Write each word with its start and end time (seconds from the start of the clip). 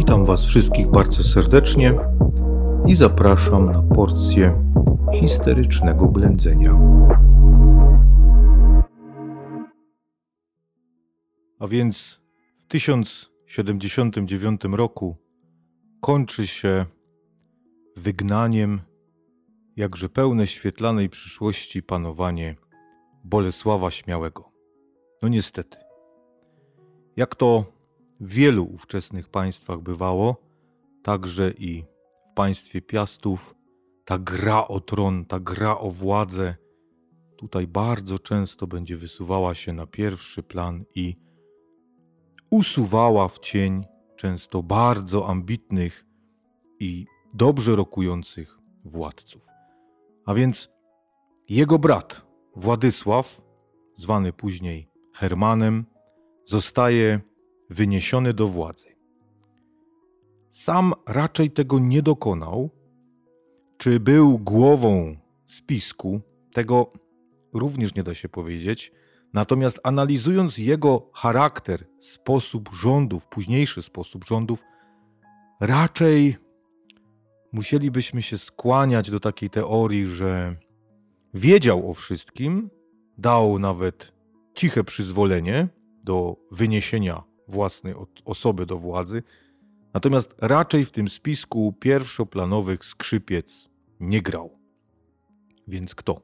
Witam 0.00 0.24
Was 0.24 0.44
wszystkich 0.44 0.90
bardzo 0.90 1.24
serdecznie 1.24 1.94
i 2.86 2.94
zapraszam 2.94 3.72
na 3.72 3.82
porcję 3.82 4.72
histerycznego 5.20 6.06
blędzenia. 6.06 6.78
A 11.58 11.66
więc 11.66 12.20
w 12.58 12.66
1079 12.66 14.60
roku 14.72 15.16
kończy 16.00 16.46
się 16.46 16.86
wygnaniem 17.96 18.80
jakże 19.76 20.08
pełne 20.08 20.46
świetlanej 20.46 21.08
przyszłości 21.08 21.82
panowanie 21.82 22.56
Bolesława 23.24 23.90
Śmiałego. 23.90 24.52
No 25.22 25.28
niestety. 25.28 25.78
Jak 27.16 27.34
to 27.34 27.79
w 28.20 28.28
wielu 28.28 28.64
ówczesnych 28.64 29.28
państwach 29.28 29.80
bywało, 29.80 30.36
także 31.02 31.50
i 31.50 31.84
w 32.30 32.34
państwie 32.34 32.82
Piastów, 32.82 33.54
ta 34.04 34.18
gra 34.18 34.68
o 34.68 34.80
tron, 34.80 35.24
ta 35.24 35.40
gra 35.40 35.78
o 35.78 35.90
władzę 35.90 36.56
tutaj 37.36 37.66
bardzo 37.66 38.18
często 38.18 38.66
będzie 38.66 38.96
wysuwała 38.96 39.54
się 39.54 39.72
na 39.72 39.86
pierwszy 39.86 40.42
plan 40.42 40.84
i 40.94 41.16
usuwała 42.50 43.28
w 43.28 43.38
cień 43.38 43.84
często 44.16 44.62
bardzo 44.62 45.28
ambitnych 45.28 46.06
i 46.80 47.06
dobrze 47.34 47.76
rokujących 47.76 48.58
władców. 48.84 49.48
A 50.26 50.34
więc 50.34 50.70
jego 51.48 51.78
brat 51.78 52.30
Władysław, 52.56 53.42
zwany 53.96 54.32
później 54.32 54.88
Hermanem, 55.14 55.84
zostaje 56.44 57.20
wyniesiony 57.70 58.34
do 58.34 58.48
władzy. 58.48 58.86
Sam 60.50 60.92
raczej 61.06 61.50
tego 61.50 61.78
nie 61.78 62.02
dokonał. 62.02 62.70
Czy 63.76 64.00
był 64.00 64.38
głową 64.38 65.16
spisku, 65.46 66.20
tego 66.52 66.92
również 67.52 67.94
nie 67.94 68.02
da 68.02 68.14
się 68.14 68.28
powiedzieć. 68.28 68.92
Natomiast 69.32 69.80
analizując 69.82 70.58
jego 70.58 71.10
charakter, 71.14 71.86
sposób 72.00 72.70
rządów, 72.72 73.26
późniejszy 73.26 73.82
sposób 73.82 74.24
rządów, 74.24 74.64
raczej 75.60 76.36
musielibyśmy 77.52 78.22
się 78.22 78.38
skłaniać 78.38 79.10
do 79.10 79.20
takiej 79.20 79.50
teorii, 79.50 80.06
że 80.06 80.56
wiedział 81.34 81.90
o 81.90 81.94
wszystkim, 81.94 82.70
dał 83.18 83.58
nawet 83.58 84.12
ciche 84.54 84.84
przyzwolenie 84.84 85.68
do 86.04 86.36
wyniesienia 86.50 87.29
własnej 87.50 87.94
osoby 88.24 88.66
do 88.66 88.78
władzy, 88.78 89.22
natomiast 89.94 90.34
raczej 90.38 90.84
w 90.84 90.90
tym 90.90 91.08
spisku 91.08 91.72
pierwszoplanowych 91.80 92.84
skrzypiec 92.84 93.68
nie 94.00 94.22
grał. 94.22 94.58
Więc 95.68 95.94
kto? 95.94 96.22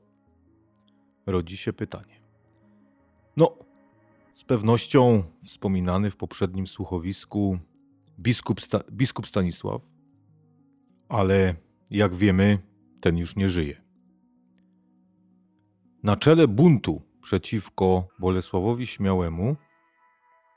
Rodzi 1.27 1.57
się 1.57 1.73
pytanie. 1.73 2.21
No, 3.37 3.57
z 4.35 4.45
pewnością 4.45 5.23
wspominany 5.45 6.11
w 6.11 6.17
poprzednim 6.17 6.67
słuchowisku 6.67 7.59
biskup, 8.19 8.61
Sta 8.61 8.81
biskup 8.93 9.27
Stanisław, 9.27 9.83
ale 11.09 11.55
jak 11.91 12.15
wiemy, 12.15 12.59
ten 13.01 13.19
już 13.19 13.37
nie 13.37 13.49
żyje. 13.49 13.83
Na 16.03 16.17
czele 16.17 16.49
buntu 16.49 17.03
przeciwko 17.23 18.09
Bolesławowi 18.19 18.87
Śmiałemu 18.87 19.57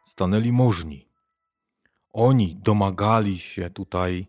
stanęli 0.09 0.51
możni. 0.51 1.09
Oni 2.13 2.55
domagali 2.55 3.39
się 3.39 3.69
tutaj 3.69 4.27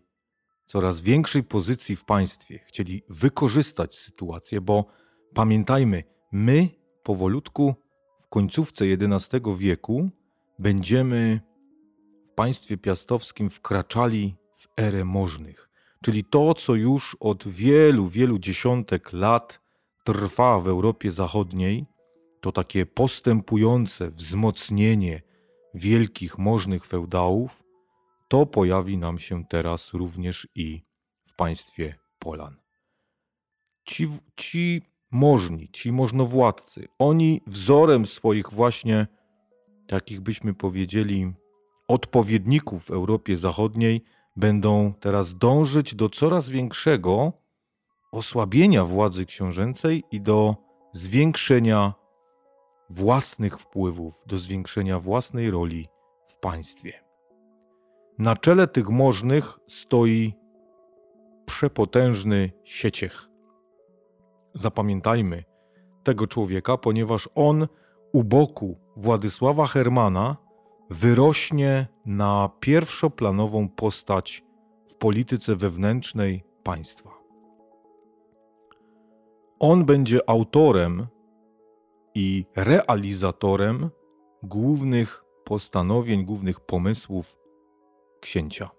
coraz 0.65 1.01
większej 1.01 1.43
pozycji 1.43 1.95
w 1.95 2.05
państwie, 2.05 2.59
chcieli 2.59 3.03
wykorzystać 3.09 3.95
sytuację, 3.95 4.61
bo 4.61 4.85
pamiętajmy, 5.33 6.03
my 6.31 6.69
powolutku 7.03 7.75
w 8.21 8.27
końcówce 8.27 8.85
XI 8.85 9.37
wieku 9.57 10.09
będziemy 10.59 11.41
w 12.25 12.31
państwie 12.31 12.77
piastowskim 12.77 13.49
wkraczali 13.49 14.35
w 14.53 14.79
erę 14.79 15.05
możnych. 15.05 15.69
Czyli 16.03 16.23
to, 16.23 16.53
co 16.53 16.75
już 16.75 17.17
od 17.19 17.47
wielu, 17.47 18.07
wielu 18.07 18.39
dziesiątek 18.39 19.13
lat 19.13 19.59
trwa 20.03 20.59
w 20.59 20.67
Europie 20.67 21.11
Zachodniej, 21.11 21.85
to 22.41 22.51
takie 22.51 22.85
postępujące 22.85 24.11
wzmocnienie 24.11 25.21
wielkich 25.73 26.37
możnych 26.37 26.85
feudałów, 26.85 27.63
to 28.27 28.45
pojawi 28.45 28.97
nam 28.97 29.19
się 29.19 29.45
teraz 29.45 29.93
również 29.93 30.47
i 30.55 30.83
w 31.25 31.35
państwie 31.35 31.95
Polan. 32.19 32.55
Ci, 33.85 34.09
ci 34.35 34.81
możni, 35.11 35.69
ci 35.69 35.91
możnowładcy, 35.91 36.87
oni 36.99 37.41
wzorem 37.47 38.07
swoich 38.07 38.51
właśnie, 38.51 39.07
takich 39.87 40.21
byśmy 40.21 40.53
powiedzieli, 40.53 41.33
odpowiedników 41.87 42.85
w 42.85 42.91
Europie 42.91 43.37
Zachodniej, 43.37 44.03
będą 44.35 44.93
teraz 44.99 45.37
dążyć 45.37 45.95
do 45.95 46.09
coraz 46.09 46.49
większego 46.49 47.33
osłabienia 48.11 48.85
władzy 48.85 49.25
książęcej 49.25 50.03
i 50.11 50.21
do 50.21 50.55
zwiększenia 50.93 51.93
własnych 52.91 53.59
wpływów, 53.59 54.23
do 54.27 54.39
zwiększenia 54.39 54.99
własnej 54.99 55.51
roli 55.51 55.89
w 56.25 56.37
państwie. 56.37 56.93
Na 58.19 58.35
czele 58.35 58.67
tych 58.67 58.89
możnych 58.89 59.59
stoi 59.67 60.33
przepotężny 61.45 62.51
Sieciech. 62.63 63.29
Zapamiętajmy 64.53 65.43
tego 66.03 66.27
człowieka, 66.27 66.77
ponieważ 66.77 67.29
on 67.35 67.67
u 68.13 68.23
boku 68.23 68.77
Władysława 68.95 69.67
Hermana 69.67 70.37
wyrośnie 70.89 71.87
na 72.05 72.49
pierwszoplanową 72.59 73.69
postać 73.69 74.43
w 74.85 74.95
polityce 74.95 75.55
wewnętrznej 75.55 76.43
państwa. 76.63 77.09
On 79.59 79.85
będzie 79.85 80.29
autorem 80.29 81.07
i 82.15 82.45
realizatorem 82.55 83.89
głównych 84.43 85.23
postanowień, 85.45 86.25
głównych 86.25 86.59
pomysłów 86.59 87.37
księcia. 88.21 88.69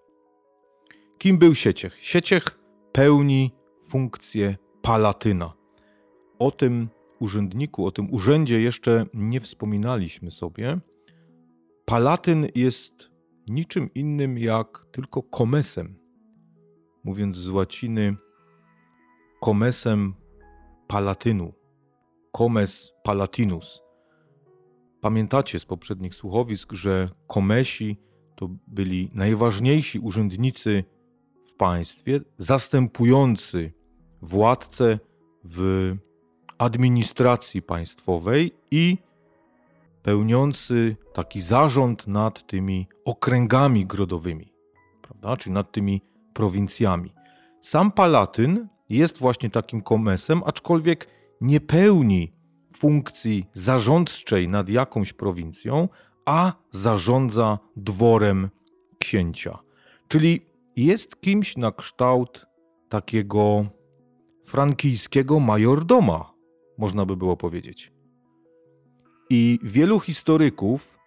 Kim 1.19 1.39
był 1.39 1.55
Sieciech? 1.55 2.05
Sieciech 2.05 2.59
pełni 2.93 3.55
funkcję 3.85 4.57
palatyna. 4.83 5.53
O 6.39 6.51
tym 6.51 6.89
urzędniku, 7.21 7.87
o 7.87 7.91
tym 7.91 8.15
urzędzie 8.15 8.61
jeszcze 8.61 9.07
nie 9.15 9.41
wspominaliśmy 9.41 10.31
sobie. 10.31 10.79
Palatyn 11.85 12.47
jest 12.55 13.11
niczym 13.49 13.95
innym 13.95 14.39
jak 14.39 14.87
tylko 14.93 15.23
komesem. 15.23 15.99
Mówiąc 17.05 17.37
z 17.37 17.49
łaciny, 17.49 18.17
komesem 19.41 20.15
palatynu, 20.87 21.53
comes 22.37 22.93
palatinus. 23.03 23.83
Pamiętacie 25.01 25.61
z 25.61 25.65
poprzednich 25.65 26.15
słuchowisk, 26.15 26.73
że 26.73 27.09
komesi 27.27 27.97
to 28.37 28.49
byli 28.67 29.11
najważniejsi 29.13 29.99
urzędnicy 29.99 30.85
w 31.45 31.55
państwie, 31.55 32.21
zastępujący 32.39 33.73
władcę 34.23 34.99
w 35.45 35.95
administracji 36.59 37.63
państwowej 37.63 38.53
i 38.71 38.99
pełniący 40.03 40.97
taki 41.13 41.41
zarząd 41.41 42.07
nad 42.07 42.47
tymi 42.47 42.87
okręgami 43.05 43.87
grodowymi, 43.87 44.53
prawda? 45.03 45.37
czyli 45.37 45.53
nad 45.53 45.73
tymi 45.73 46.03
prowincjami. 46.35 47.15
Sam 47.61 47.93
Palatyn 47.93 48.69
jest 48.89 49.19
właśnie 49.19 49.51
takim 49.51 49.83
komesem, 49.83 50.43
aczkolwiek 50.47 51.09
nie 51.43 51.61
pełni 51.61 52.33
funkcji 52.77 53.47
zarządczej 53.53 54.49
nad 54.49 54.69
jakąś 54.69 55.13
prowincją, 55.13 55.89
a 56.27 56.53
zarządza 56.71 57.59
dworem 57.77 58.51
księcia. 58.99 59.59
Czyli 60.09 60.47
jest 60.77 61.21
kimś 61.21 61.57
na 61.57 61.73
kształt 61.73 62.47
takiego 62.89 63.67
frankijskiego 64.45 65.41
majordoma, 65.41 66.35
można 66.79 67.07
by 67.07 67.17
było 67.17 67.37
powiedzieć. 67.37 67.93
I 69.31 69.59
wielu 69.63 70.01
historyków 70.01 70.99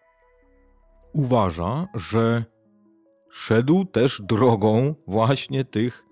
uważa, 1.14 1.88
że 1.94 2.46
szedł 3.32 3.86
też 3.86 4.22
drogą 4.22 4.96
właśnie 5.08 5.66
tych 5.66 6.05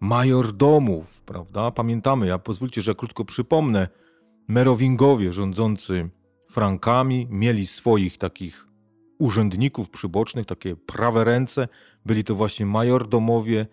majordomów, 0.00 1.20
prawda? 1.20 1.70
Pamiętamy, 1.70 2.26
ja 2.26 2.38
pozwólcie, 2.38 2.82
że 2.82 2.94
krótko 2.94 3.24
przypomnę, 3.24 3.88
Merowingowie 4.48 5.32
rządzący 5.32 6.10
Frankami 6.50 7.26
mieli 7.30 7.66
swoich 7.66 8.18
takich 8.18 8.66
urzędników 9.18 9.90
przybocznych, 9.90 10.46
takie 10.46 10.76
prawe 10.76 11.24
ręce. 11.24 11.68
Byli 12.06 12.24
to 12.24 12.34
właśnie 12.34 12.66
majordomowie 12.66 13.66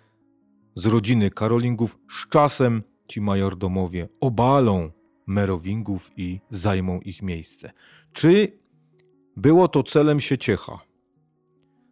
z 0.76 0.86
rodziny 0.86 1.32
Karolingów. 1.32 2.00
Z 2.12 2.30
czasem 2.30 2.84
ci 3.08 3.22
majordomowie 3.22 4.10
obalą 4.20 4.92
Merowingów 5.28 6.12
i 6.18 6.40
zajmą 6.50 7.00
ich 7.00 7.22
miejsce. 7.22 7.72
Czy 8.14 8.60
było 9.38 9.68
to 9.68 9.84
celem 9.84 10.20
Sieciecha? 10.20 10.80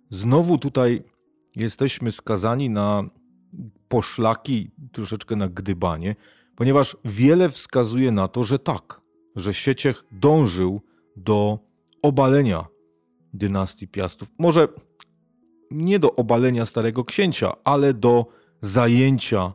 Znowu 0.09 0.57
tutaj 0.57 1.03
jesteśmy 1.55 2.11
skazani 2.11 2.69
na 2.69 3.03
poszlaki, 3.87 4.71
troszeczkę 4.91 5.35
na 5.35 5.49
gdybanie, 5.49 6.15
ponieważ 6.55 6.97
wiele 7.05 7.49
wskazuje 7.49 8.11
na 8.11 8.27
to, 8.27 8.43
że 8.43 8.59
tak, 8.59 9.01
że 9.35 9.53
Sieciech 9.53 10.03
dążył 10.11 10.81
do 11.15 11.59
obalenia 12.01 12.65
dynastii 13.33 13.87
Piastów. 13.87 14.27
Może 14.39 14.67
nie 15.71 15.99
do 15.99 16.15
obalenia 16.15 16.65
Starego 16.65 17.05
Księcia, 17.05 17.53
ale 17.63 17.93
do 17.93 18.25
zajęcia 18.61 19.53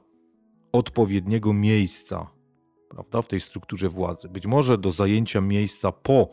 odpowiedniego 0.72 1.52
miejsca 1.52 2.40
prawda, 2.90 3.22
w 3.22 3.28
tej 3.28 3.40
strukturze 3.40 3.88
władzy. 3.88 4.28
Być 4.28 4.46
może 4.46 4.78
do 4.78 4.90
zajęcia 4.90 5.40
miejsca 5.40 5.92
po 5.92 6.28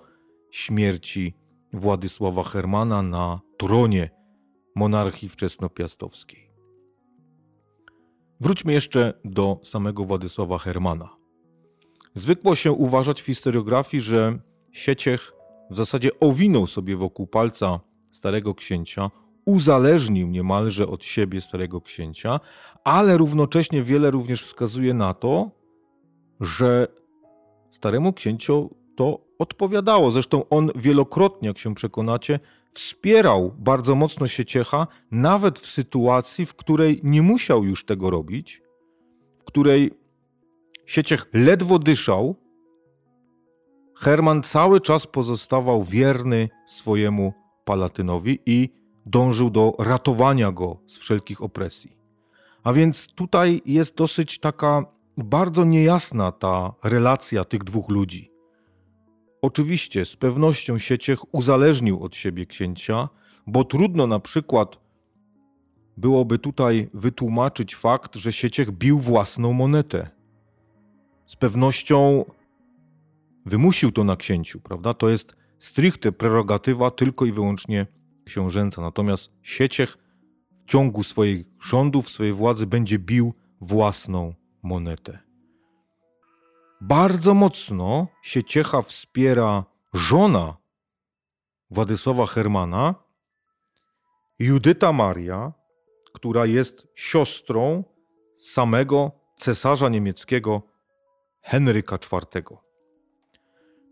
śmierci 0.51 1.33
Władysława 1.73 2.43
Hermana 2.43 3.01
na 3.01 3.39
tronie 3.57 4.09
monarchii 4.75 5.29
wczesnopiastowskiej. 5.29 6.46
Wróćmy 8.39 8.73
jeszcze 8.73 9.13
do 9.25 9.59
samego 9.63 10.03
Władysława 10.03 10.57
Hermana. 10.57 11.09
Zwykło 12.15 12.55
się 12.55 12.71
uważać 12.71 13.21
w 13.21 13.25
historiografii, 13.25 14.01
że 14.01 14.39
Sieciech 14.71 15.33
w 15.69 15.75
zasadzie 15.75 16.19
owinął 16.19 16.67
sobie 16.67 16.95
wokół 16.95 17.27
palca 17.27 17.79
starego 18.11 18.55
księcia, 18.55 19.11
uzależnił 19.45 20.27
niemalże 20.27 20.87
od 20.87 21.05
siebie 21.05 21.41
starego 21.41 21.81
księcia, 21.81 22.39
ale 22.83 23.17
równocześnie 23.17 23.83
wiele 23.83 24.11
również 24.11 24.43
wskazuje 24.43 24.93
na 24.93 25.13
to, 25.13 25.51
że 26.39 26.87
staremu 27.71 28.13
księciu 28.13 28.75
to 28.95 29.19
odpowiadało. 29.39 30.11
Zresztą 30.11 30.49
on 30.49 30.71
wielokrotnie, 30.75 31.47
jak 31.47 31.57
się 31.57 31.75
przekonacie, 31.75 32.39
wspierał 32.77 33.53
bardzo 33.57 33.95
mocno 33.95 34.27
Sieciecha, 34.27 34.87
nawet 35.11 35.59
w 35.59 35.67
sytuacji, 35.67 36.45
w 36.45 36.53
której 36.53 36.99
nie 37.03 37.21
musiał 37.21 37.63
już 37.63 37.85
tego 37.85 38.09
robić, 38.09 38.61
w 39.39 39.43
której 39.43 39.91
Sieciech 40.85 41.25
ledwo 41.33 41.79
dyszał, 41.79 42.35
Herman 43.95 44.43
cały 44.43 44.81
czas 44.81 45.07
pozostawał 45.07 45.83
wierny 45.83 46.49
swojemu 46.67 47.33
Palatynowi 47.65 48.39
i 48.45 48.69
dążył 49.05 49.49
do 49.49 49.73
ratowania 49.79 50.51
go 50.51 50.77
z 50.87 50.97
wszelkich 50.97 51.41
opresji. 51.41 51.97
A 52.63 52.73
więc 52.73 53.07
tutaj 53.07 53.61
jest 53.65 53.95
dosyć 53.95 54.39
taka 54.39 54.85
bardzo 55.17 55.65
niejasna 55.65 56.31
ta 56.31 56.73
relacja 56.83 57.45
tych 57.45 57.63
dwóch 57.63 57.89
ludzi. 57.89 58.36
Oczywiście 59.47 60.05
z 60.05 60.15
pewnością 60.15 60.77
Sieciech 60.77 61.33
uzależnił 61.35 62.03
od 62.03 62.15
siebie 62.15 62.45
księcia, 62.45 63.09
bo 63.47 63.65
trudno 63.65 64.07
na 64.07 64.19
przykład 64.19 64.79
byłoby 65.97 66.39
tutaj 66.39 66.89
wytłumaczyć 66.93 67.75
fakt, 67.75 68.15
że 68.15 68.31
Sieciech 68.33 68.71
bił 68.71 68.99
własną 68.99 69.53
monetę. 69.53 70.09
Z 71.25 71.35
pewnością 71.35 72.25
wymusił 73.45 73.91
to 73.91 74.03
na 74.03 74.15
księciu, 74.15 74.59
prawda? 74.59 74.93
To 74.93 75.09
jest 75.09 75.35
stricte 75.59 76.11
prerogatywa 76.11 76.91
tylko 76.91 77.25
i 77.25 77.31
wyłącznie 77.31 77.87
książęca. 78.25 78.81
Natomiast 78.81 79.31
Sieciech 79.41 79.97
w 80.55 80.65
ciągu 80.65 81.03
swoich 81.03 81.45
rządów, 81.61 82.09
swojej 82.09 82.33
władzy 82.33 82.67
będzie 82.67 82.99
bił 82.99 83.33
własną 83.61 84.33
monetę. 84.63 85.26
Bardzo 86.81 87.33
mocno 87.33 88.07
Sieciecha 88.21 88.81
wspiera 88.81 89.63
żona 89.93 90.57
Władysława 91.71 92.25
Hermana, 92.25 92.95
Judyta 94.39 94.93
Maria, 94.93 95.53
która 96.13 96.45
jest 96.45 96.87
siostrą 96.95 97.83
samego 98.39 99.11
cesarza 99.37 99.89
niemieckiego 99.89 100.61
Henryka 101.41 101.95
IV. 101.95 102.43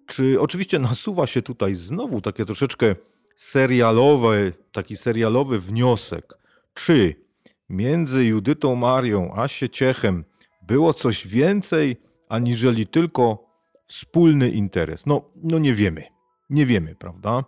Czy 0.05 0.41
oczywiście 0.41 0.79
nasuwa 0.79 1.27
się 1.27 1.41
tutaj 1.41 1.75
znowu 1.75 2.21
takie 2.21 2.45
troszeczkę 2.45 2.95
serialowy, 3.35 4.53
taki 4.71 4.97
serialowy 4.97 5.59
wniosek, 5.59 6.33
czy 6.73 7.25
między 7.69 8.25
Judytą 8.25 8.75
Marią 8.75 9.33
a 9.35 9.47
Sieciechem 9.47 10.25
było 10.61 10.93
coś 10.93 11.27
więcej 11.27 12.04
aniżeli 12.35 12.87
tylko 12.87 13.45
wspólny 13.85 14.49
interes? 14.49 15.05
No, 15.05 15.21
no 15.35 15.59
nie 15.59 15.73
wiemy. 15.73 16.03
Nie 16.49 16.65
wiemy, 16.65 16.95
prawda? 16.95 17.43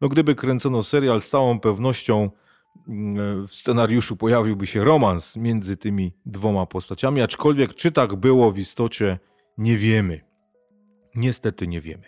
No 0.00 0.08
gdyby 0.08 0.34
kręcono 0.34 0.82
serial, 0.82 1.22
z 1.22 1.28
całą 1.28 1.60
pewnością 1.60 2.30
mm, 2.88 3.46
w 3.46 3.54
scenariuszu 3.54 4.16
pojawiłby 4.16 4.66
się 4.66 4.84
romans 4.84 5.36
między 5.36 5.76
tymi 5.76 6.12
dwoma 6.26 6.66
postaciami, 6.66 7.22
aczkolwiek 7.22 7.74
czy 7.74 7.92
tak 7.92 8.14
było 8.14 8.52
w 8.52 8.58
istocie, 8.58 9.18
nie 9.58 9.76
wiemy. 9.76 10.20
Niestety 11.14 11.66
nie 11.68 11.80
wiemy. 11.80 12.04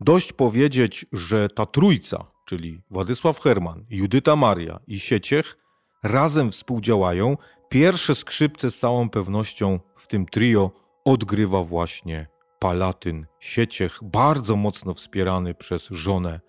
Dość 0.00 0.32
powiedzieć, 0.32 1.06
że 1.12 1.48
ta 1.48 1.66
trójca, 1.66 2.26
czyli 2.46 2.82
Władysław 2.90 3.40
Herman, 3.40 3.84
Judyta 3.90 4.36
Maria 4.36 4.80
i 4.86 5.00
Sieciech, 5.00 5.58
razem 6.02 6.50
współdziałają. 6.50 7.36
Pierwsze 7.68 8.14
skrzypce 8.14 8.70
z 8.70 8.78
całą 8.78 9.10
pewnością 9.10 9.80
w 9.96 10.06
tym 10.06 10.26
trio 10.26 10.70
odgrywa 11.04 11.62
właśnie 11.62 12.26
Palatyn 12.58 13.26
Sieciech, 13.40 13.98
bardzo 14.02 14.56
mocno 14.56 14.94
wspierany 14.94 15.54
przez 15.54 15.88
żonę 15.90 16.40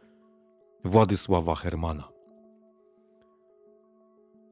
Władysława 0.85 1.55
Hermana. 1.55 2.09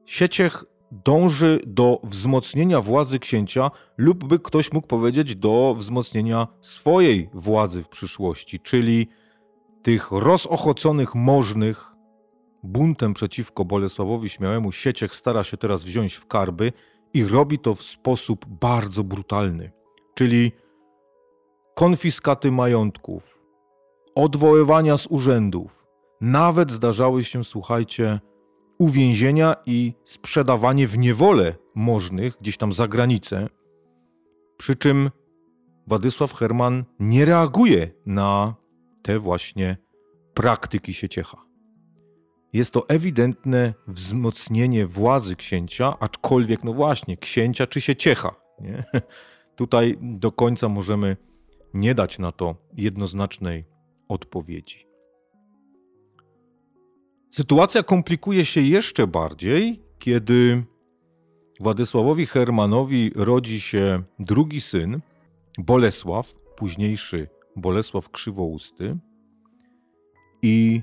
Sieciech 0.06 0.64
dąży 0.92 1.60
do 1.66 2.00
wzmocnienia 2.04 2.80
władzy 2.80 3.18
księcia, 3.18 3.70
lub 3.96 4.24
by 4.24 4.38
ktoś 4.38 4.72
mógł 4.72 4.86
powiedzieć, 4.86 5.36
do 5.36 5.74
wzmocnienia 5.78 6.46
swojej 6.60 7.30
władzy 7.34 7.82
w 7.82 7.88
przyszłości, 7.88 8.60
czyli 8.60 9.08
tych 9.82 10.10
rozochoconych 10.10 11.14
możnych 11.14 11.94
buntem 12.62 13.14
przeciwko 13.14 13.64
Bolesławowi 13.64 14.28
Śmiałemu 14.28 14.72
Sieciech 14.72 15.14
stara 15.14 15.44
się 15.44 15.56
teraz 15.56 15.84
wziąć 15.84 16.14
w 16.14 16.26
karby 16.26 16.72
i 17.14 17.24
robi 17.24 17.58
to 17.58 17.74
w 17.74 17.82
sposób 17.82 18.46
bardzo 18.46 19.04
brutalny, 19.04 19.72
czyli 20.20 20.52
konfiskaty 21.74 22.50
majątków, 22.52 23.42
odwoływania 24.14 24.96
z 24.96 25.06
urzędów, 25.06 25.86
nawet 26.20 26.70
zdarzały 26.70 27.24
się, 27.24 27.44
słuchajcie, 27.44 28.20
uwięzienia 28.78 29.56
i 29.66 29.94
sprzedawanie 30.04 30.86
w 30.86 30.98
niewolę 30.98 31.54
możnych 31.74 32.36
gdzieś 32.40 32.56
tam 32.56 32.72
za 32.72 32.88
granicę. 32.88 33.46
Przy 34.56 34.74
czym 34.74 35.10
Władysław 35.86 36.34
Herman 36.34 36.84
nie 36.98 37.24
reaguje 37.24 37.90
na 38.06 38.54
te 39.02 39.18
właśnie 39.18 39.76
praktyki 40.34 40.94
Sieciecha. 40.94 41.38
Jest 42.52 42.70
to 42.70 42.88
ewidentne 42.88 43.74
wzmocnienie 43.86 44.86
władzy 44.86 45.36
księcia, 45.36 45.96
aczkolwiek, 46.00 46.64
no 46.64 46.72
właśnie, 46.72 47.16
księcia 47.16 47.66
czy 47.66 47.80
Sieciecha. 47.80 48.34
Nie? 48.60 48.84
Tutaj 49.56 49.98
do 50.00 50.32
końca 50.32 50.68
możemy 50.68 51.16
nie 51.74 51.94
dać 51.94 52.18
na 52.18 52.32
to 52.32 52.56
jednoznacznej 52.76 53.64
odpowiedzi. 54.08 54.86
Sytuacja 57.30 57.82
komplikuje 57.82 58.44
się 58.44 58.60
jeszcze 58.60 59.06
bardziej, 59.06 59.82
kiedy 59.98 60.64
Władysławowi 61.60 62.26
Hermanowi 62.26 63.10
rodzi 63.14 63.60
się 63.60 64.02
drugi 64.18 64.60
syn, 64.60 65.00
Bolesław, 65.58 66.36
późniejszy 66.56 67.28
Bolesław 67.56 68.10
Krzywousty. 68.10 68.98
I 70.42 70.82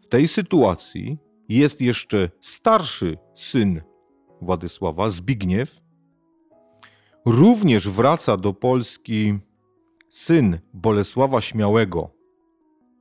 w 0.00 0.06
tej 0.06 0.28
sytuacji 0.28 1.18
jest 1.48 1.80
jeszcze 1.80 2.30
starszy 2.40 3.18
syn 3.34 3.80
Władysława, 4.42 5.10
Zbigniew. 5.10 5.80
Również 7.30 7.88
wraca 7.88 8.36
do 8.36 8.52
Polski 8.52 9.38
syn 10.10 10.58
Bolesława 10.72 11.40
Śmiałego, 11.40 12.10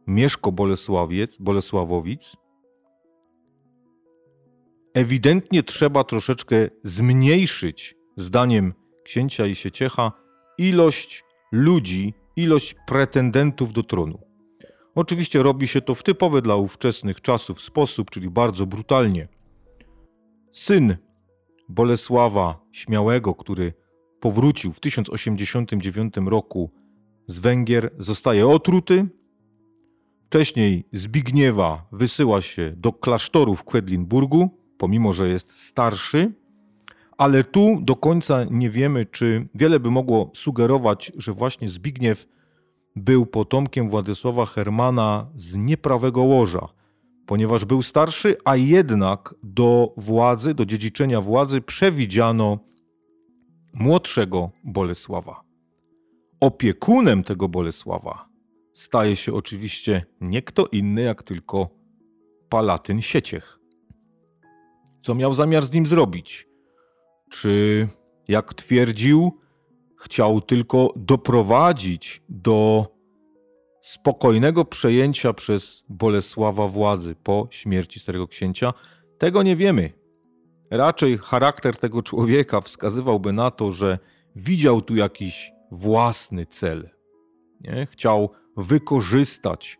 Mieszko 0.07 0.51
Bolesławiec, 0.51 1.37
Bolesławowic, 1.39 2.37
ewidentnie 4.93 5.63
trzeba 5.63 6.03
troszeczkę 6.03 6.55
zmniejszyć, 6.83 7.95
zdaniem 8.17 8.73
księcia 9.03 9.45
i 9.45 9.55
Sieciecha, 9.55 10.11
ilość 10.57 11.23
ludzi, 11.51 12.13
ilość 12.35 12.75
pretendentów 12.87 13.73
do 13.73 13.83
tronu. 13.83 14.19
Oczywiście 14.95 15.43
robi 15.43 15.67
się 15.67 15.81
to 15.81 15.95
w 15.95 16.03
typowy 16.03 16.41
dla 16.41 16.55
ówczesnych 16.55 17.21
czasów 17.21 17.61
sposób, 17.61 18.09
czyli 18.09 18.29
bardzo 18.29 18.65
brutalnie. 18.65 19.27
Syn 20.53 20.97
Bolesława 21.69 22.61
Śmiałego, 22.71 23.35
który 23.35 23.86
powrócił 24.19 24.73
w 24.73 24.79
1089 24.79 26.13
roku 26.25 26.71
z 27.27 27.39
Węgier, 27.39 27.91
zostaje 27.97 28.47
otruty. 28.47 29.07
Wcześniej 30.23 30.83
Zbigniewa 30.93 31.85
wysyła 31.91 32.41
się 32.41 32.73
do 32.77 32.93
klasztoru 32.93 33.55
w 33.55 33.63
Kwedlinburgu, 33.63 34.49
pomimo 34.77 35.13
że 35.13 35.29
jest 35.29 35.51
starszy, 35.51 36.33
ale 37.17 37.43
tu 37.43 37.79
do 37.81 37.95
końca 37.95 38.43
nie 38.51 38.69
wiemy, 38.69 39.05
czy 39.05 39.47
wiele 39.55 39.79
by 39.79 39.91
mogło 39.91 40.31
sugerować, 40.33 41.11
że 41.17 41.33
właśnie 41.33 41.69
Zbigniew 41.69 42.27
był 42.95 43.25
potomkiem 43.25 43.89
Władysława 43.89 44.45
Hermana 44.45 45.27
z 45.35 45.55
nieprawego 45.55 46.21
łoża, 46.21 46.67
ponieważ 47.25 47.65
był 47.65 47.83
starszy, 47.83 48.35
a 48.45 48.55
jednak 48.55 49.35
do 49.43 49.93
władzy, 49.97 50.53
do 50.53 50.65
dziedziczenia 50.65 51.21
władzy 51.21 51.61
przewidziano 51.61 52.66
młodszego 53.79 54.51
Bolesława. 54.63 55.41
Opiekunem 56.39 57.23
tego 57.23 57.47
Bolesława 57.47 58.29
staje 58.73 59.15
się 59.15 59.33
oczywiście 59.33 60.05
nie 60.21 60.41
kto 60.41 60.67
inny, 60.71 61.01
jak 61.01 61.23
tylko 61.23 61.69
Palatyn 62.49 63.01
Sieciech. 63.01 63.59
Co 65.01 65.15
miał 65.15 65.33
zamiar 65.33 65.65
z 65.65 65.71
nim 65.71 65.85
zrobić? 65.85 66.47
Czy, 67.29 67.87
jak 68.27 68.53
twierdził, 68.53 69.31
chciał 69.97 70.41
tylko 70.41 70.93
doprowadzić 70.95 72.23
do 72.29 72.87
spokojnego 73.81 74.65
przejęcia 74.65 75.33
przez 75.33 75.83
Bolesława 75.89 76.67
władzy 76.67 77.15
po 77.23 77.47
śmierci 77.51 77.99
starego 77.99 78.27
księcia? 78.27 78.73
Tego 79.17 79.43
nie 79.43 79.55
wiemy. 79.55 79.96
Raczej 80.71 81.17
charakter 81.17 81.77
tego 81.77 82.03
człowieka 82.03 82.61
wskazywałby 82.61 83.33
na 83.33 83.51
to, 83.51 83.71
że 83.71 83.99
widział 84.35 84.81
tu 84.81 84.95
jakiś 84.95 85.51
własny 85.71 86.45
cel. 86.45 86.89
Nie? 87.61 87.87
Chciał 87.91 88.29
wykorzystać 88.57 89.79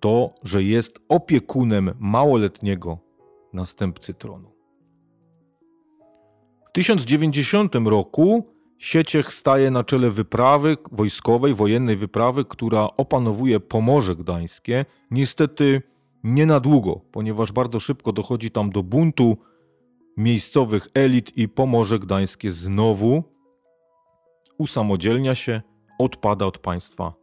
to, 0.00 0.34
że 0.42 0.62
jest 0.62 0.98
opiekunem 1.08 1.94
małoletniego 1.98 2.98
następcy 3.52 4.14
tronu. 4.14 4.52
W 6.68 6.72
1090 6.72 7.74
roku 7.74 8.52
Sieciech 8.82 9.32
staje 9.32 9.70
na 9.70 9.84
czele 9.84 10.10
wyprawy 10.10 10.76
wojskowej, 10.92 11.54
wojennej 11.54 11.96
wyprawy, 11.96 12.44
która 12.44 12.88
opanowuje 12.96 13.60
Pomorze 13.60 14.16
Gdańskie. 14.16 14.84
Niestety 15.10 15.82
nie 16.24 16.46
na 16.46 16.60
długo, 16.60 17.00
ponieważ 17.12 17.52
bardzo 17.52 17.80
szybko 17.80 18.12
dochodzi 18.12 18.50
tam 18.50 18.70
do 18.70 18.82
buntu 18.82 19.36
miejscowych 20.16 20.88
elit 20.94 21.38
i 21.38 21.48
Pomorze 21.48 21.98
Gdańskie 21.98 22.52
znowu 22.52 23.24
usamodzielnia 24.58 25.34
się, 25.34 25.62
odpada 25.98 26.46
od 26.46 26.58
państwa 26.58 27.14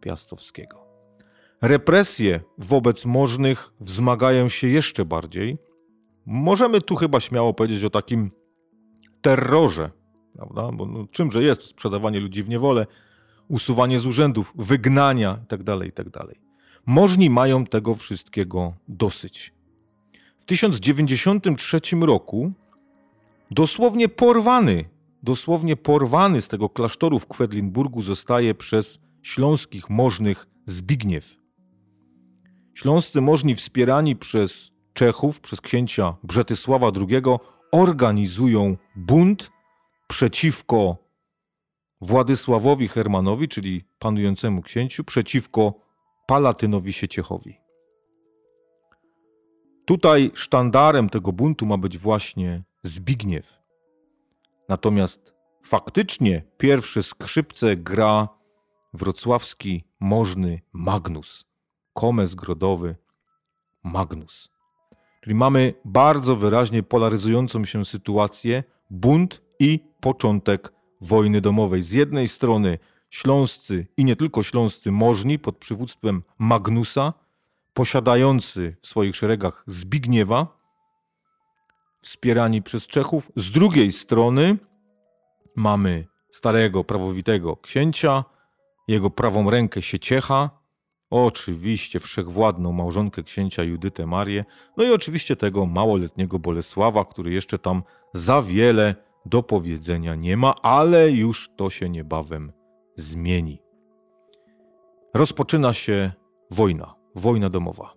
piastowskiego. 0.00 0.82
Represje 1.62 2.40
wobec 2.58 3.04
możnych 3.04 3.72
wzmagają 3.80 4.48
się 4.48 4.66
jeszcze 4.66 5.04
bardziej. 5.04 5.58
Możemy 6.26 6.80
tu 6.80 6.96
chyba 6.96 7.20
śmiało 7.20 7.54
powiedzieć 7.54 7.84
o 7.84 7.90
takim 7.90 8.30
terrorze, 9.20 9.90
prawda? 10.36 10.70
Bo 10.72 10.86
no, 10.86 11.06
czymże 11.10 11.42
jest 11.42 11.62
sprzedawanie 11.62 12.20
ludzi 12.20 12.42
w 12.42 12.48
niewolę, 12.48 12.86
usuwanie 13.48 13.98
z 13.98 14.06
urzędów, 14.06 14.52
wygnania 14.56 15.38
itd., 15.40 15.78
tak 15.78 15.86
itd. 15.86 16.10
Tak 16.10 16.26
Możni 16.86 17.30
mają 17.30 17.66
tego 17.66 17.94
wszystkiego 17.94 18.72
dosyć. 18.88 19.54
W 20.42 20.44
1093 20.44 21.80
roku 22.00 22.52
dosłownie 23.50 24.08
porwany, 24.08 24.84
dosłownie 25.22 25.76
porwany 25.76 26.42
z 26.42 26.48
tego 26.48 26.68
klasztoru 26.68 27.18
w 27.18 27.26
Kwedlinburgu 27.26 28.02
zostaje 28.02 28.54
przez 28.54 28.98
śląskich 29.22 29.90
możnych 29.90 30.46
Zbigniew. 30.66 31.36
Śląscy 32.74 33.20
możni 33.20 33.54
wspierani 33.54 34.16
przez 34.16 34.70
Czechów, 34.92 35.40
przez 35.40 35.60
księcia 35.60 36.16
Brzetysława 36.22 36.90
II 36.96 37.22
organizują 37.72 38.76
bunt 38.96 39.50
przeciwko 40.08 40.96
Władysławowi 42.00 42.88
Hermanowi, 42.88 43.48
czyli 43.48 43.84
panującemu 43.98 44.62
księciu, 44.62 45.04
przeciwko 45.04 45.74
Palatynowi 46.26 46.92
Sieciechowi. 46.92 47.61
Tutaj 49.84 50.30
sztandarem 50.34 51.08
tego 51.08 51.32
buntu 51.32 51.66
ma 51.66 51.78
być 51.78 51.98
właśnie 51.98 52.62
Zbigniew. 52.82 53.62
Natomiast 54.68 55.34
faktycznie 55.62 56.42
pierwsze 56.58 57.02
skrzypce 57.02 57.76
gra 57.76 58.28
wrocławski 58.94 59.84
możny 60.00 60.60
Magnus, 60.72 61.44
komes 61.92 62.34
grodowy 62.34 62.96
Magnus. 63.82 64.48
Czyli 65.20 65.34
mamy 65.34 65.74
bardzo 65.84 66.36
wyraźnie 66.36 66.82
polaryzującą 66.82 67.64
się 67.64 67.84
sytuację, 67.84 68.64
bunt 68.90 69.42
i 69.58 69.80
początek 70.00 70.72
wojny 71.00 71.40
domowej. 71.40 71.82
Z 71.82 71.90
jednej 71.90 72.28
strony 72.28 72.78
śląscy 73.10 73.86
i 73.96 74.04
nie 74.04 74.16
tylko 74.16 74.42
śląscy 74.42 74.90
możni 74.92 75.38
pod 75.38 75.56
przywództwem 75.56 76.22
Magnusa, 76.38 77.12
posiadający 77.74 78.76
w 78.80 78.86
swoich 78.86 79.16
szeregach 79.16 79.64
Zbigniewa, 79.66 80.58
wspierani 82.00 82.62
przez 82.62 82.86
Czechów. 82.86 83.32
Z 83.36 83.50
drugiej 83.50 83.92
strony 83.92 84.56
mamy 85.56 86.06
starego, 86.30 86.84
prawowitego 86.84 87.56
księcia, 87.56 88.24
jego 88.88 89.10
prawą 89.10 89.50
rękę 89.50 89.82
Sieciecha, 89.82 90.50
oczywiście 91.10 92.00
wszechwładną 92.00 92.72
małżonkę 92.72 93.22
księcia 93.22 93.62
Judytę 93.62 94.06
Marię, 94.06 94.44
no 94.76 94.84
i 94.84 94.92
oczywiście 94.92 95.36
tego 95.36 95.66
małoletniego 95.66 96.38
Bolesława, 96.38 97.04
który 97.04 97.32
jeszcze 97.32 97.58
tam 97.58 97.82
za 98.14 98.42
wiele 98.42 98.94
do 99.26 99.42
powiedzenia 99.42 100.14
nie 100.14 100.36
ma, 100.36 100.54
ale 100.62 101.10
już 101.10 101.50
to 101.56 101.70
się 101.70 101.88
niebawem 101.88 102.52
zmieni. 102.96 103.62
Rozpoczyna 105.14 105.72
się 105.72 106.12
wojna 106.50 107.01
wojna 107.14 107.50
domowa. 107.50 107.94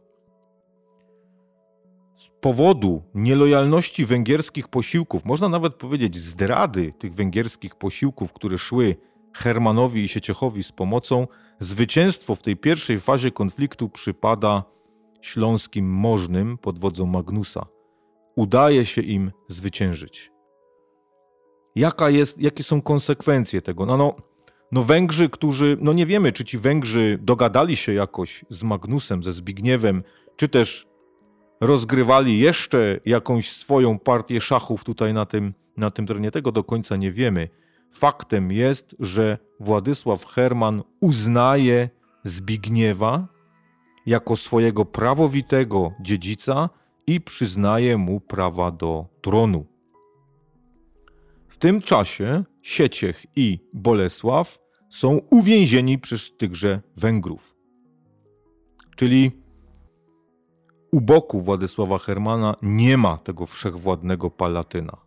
Z 2.15 2.29
powodu 2.41 3.03
nielojalności 3.13 4.05
węgierskich 4.05 4.67
posiłków, 4.67 5.25
można 5.25 5.50
nawet 5.50 5.75
powiedzieć 5.75 6.17
zdrady 6.17 6.93
tych 7.00 7.13
węgierskich 7.13 7.75
posiłków, 7.75 8.34
które 8.34 8.57
szły 8.57 8.95
Hermanowi 9.34 10.03
i 10.03 10.07
Sieciechowi 10.07 10.63
z 10.63 10.72
pomocą, 10.72 11.27
zwycięstwo 11.60 12.36
w 12.36 12.41
tej 12.41 12.57
pierwszej 12.57 13.00
fazie 13.00 13.31
konfliktu 13.31 13.89
przypada 13.89 14.63
śląskim 15.22 15.89
możnym 15.89 16.57
pod 16.57 16.79
wodzą 16.79 17.05
Magnusa. 17.05 17.65
Udaje 18.36 18.86
się 18.86 19.01
im 19.01 19.31
zwyciężyć. 19.48 20.31
Jaka 21.75 22.10
jest, 22.10 22.41
jakie 22.41 22.63
są 22.63 22.81
konsekwencje 22.81 23.62
tego? 23.62 23.86
No, 23.86 23.98
no, 23.98 24.15
no 24.72 24.84
Węgrzy, 24.84 25.29
którzy, 25.29 25.77
no 25.81 25.93
nie 25.93 26.05
wiemy, 26.05 26.31
czy 26.31 26.45
ci 26.45 26.57
Węgrzy 26.57 27.19
dogadali 27.22 27.75
się 27.75 27.93
jakoś 27.93 28.45
z 28.50 28.63
Magnusem, 28.63 29.24
ze 29.24 29.34
Zbigniewem, 29.34 30.03
czy 30.36 30.48
też 30.48 30.88
rozgrywali 31.62 32.39
jeszcze 32.39 33.00
jakąś 33.05 33.51
swoją 33.51 34.00
partię 34.00 34.41
szachów 34.41 34.84
tutaj 34.84 35.13
na 35.13 35.25
tym, 35.25 35.53
na 35.77 35.89
tym 35.89 36.07
terenie. 36.07 36.31
Tego 36.31 36.51
do 36.51 36.63
końca 36.63 36.95
nie 36.95 37.12
wiemy. 37.12 37.50
Faktem 37.91 38.51
jest, 38.51 38.95
że 39.00 39.38
Władysław 39.60 40.25
Herman 40.25 40.84
uznaje 41.00 41.89
Zbigniewa 42.24 43.27
jako 44.05 44.36
swojego 44.36 44.86
prawowitego 44.86 45.91
dziedzica 46.01 46.69
i 47.07 47.22
przyznaje 47.22 47.98
mu 47.98 48.19
prawa 48.19 48.72
do 48.72 49.05
tronu. 49.22 49.65
W 51.55 51.57
tym 51.57 51.81
czasie 51.81 52.43
Sieciech 52.62 53.25
i 53.35 53.59
Bolesław 53.74 54.59
są 54.89 55.19
uwięzieni 55.31 56.00
przez 56.00 56.38
tychże 56.38 56.81
Węgrów. 56.95 57.55
Czyli 58.95 59.31
u 60.91 61.01
boku 61.01 61.41
Władysława 61.41 61.97
Hermana 61.97 62.55
nie 62.62 62.97
ma 62.97 63.17
tego 63.17 63.45
wszechwładnego 63.45 64.31
Palatyna, 64.31 64.97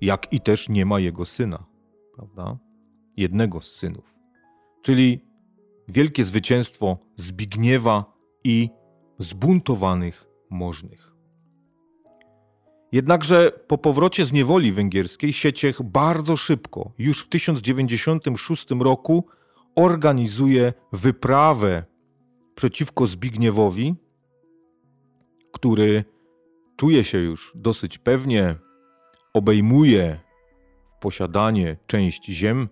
jak 0.00 0.32
i 0.32 0.40
też 0.40 0.68
nie 0.68 0.86
ma 0.86 1.00
jego 1.00 1.24
syna, 1.24 1.66
prawda? 2.14 2.58
Jednego 3.16 3.60
z 3.60 3.72
synów. 3.72 4.14
Czyli 4.82 5.20
wielkie 5.88 6.24
zwycięstwo 6.24 6.98
Zbigniewa 7.16 8.04
i 8.44 8.68
zbuntowanych 9.18 10.26
możnych. 10.50 11.14
Jednakże 12.92 13.52
po 13.66 13.78
powrocie 13.78 14.24
z 14.24 14.32
niewoli 14.32 14.72
węgierskiej 14.72 15.32
Sieciech 15.32 15.82
bardzo 15.82 16.36
szybko, 16.36 16.92
już 16.98 17.24
w 17.24 17.28
1096 17.28 18.66
roku, 18.80 19.26
organizuje 19.74 20.72
wyprawę 20.92 21.84
przeciwko 22.54 23.06
Zbigniewowi, 23.06 23.94
który 25.52 26.04
czuje 26.76 27.04
się 27.04 27.18
już 27.18 27.52
dosyć 27.54 27.98
pewnie, 27.98 28.56
obejmuje 29.34 30.20
posiadanie 31.00 31.76
część 31.86 32.24
ziem 32.24 32.68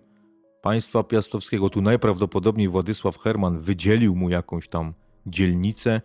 państwa 0.61 1.03
piastowskiego. 1.03 1.69
Tu 1.69 1.81
najprawdopodobniej 1.81 2.67
Władysław 2.67 3.17
Herman 3.17 3.59
wydzielił 3.59 4.15
mu 4.15 4.29
jakąś 4.29 4.67
tam 4.67 4.93
dzielnicę, 5.25 6.01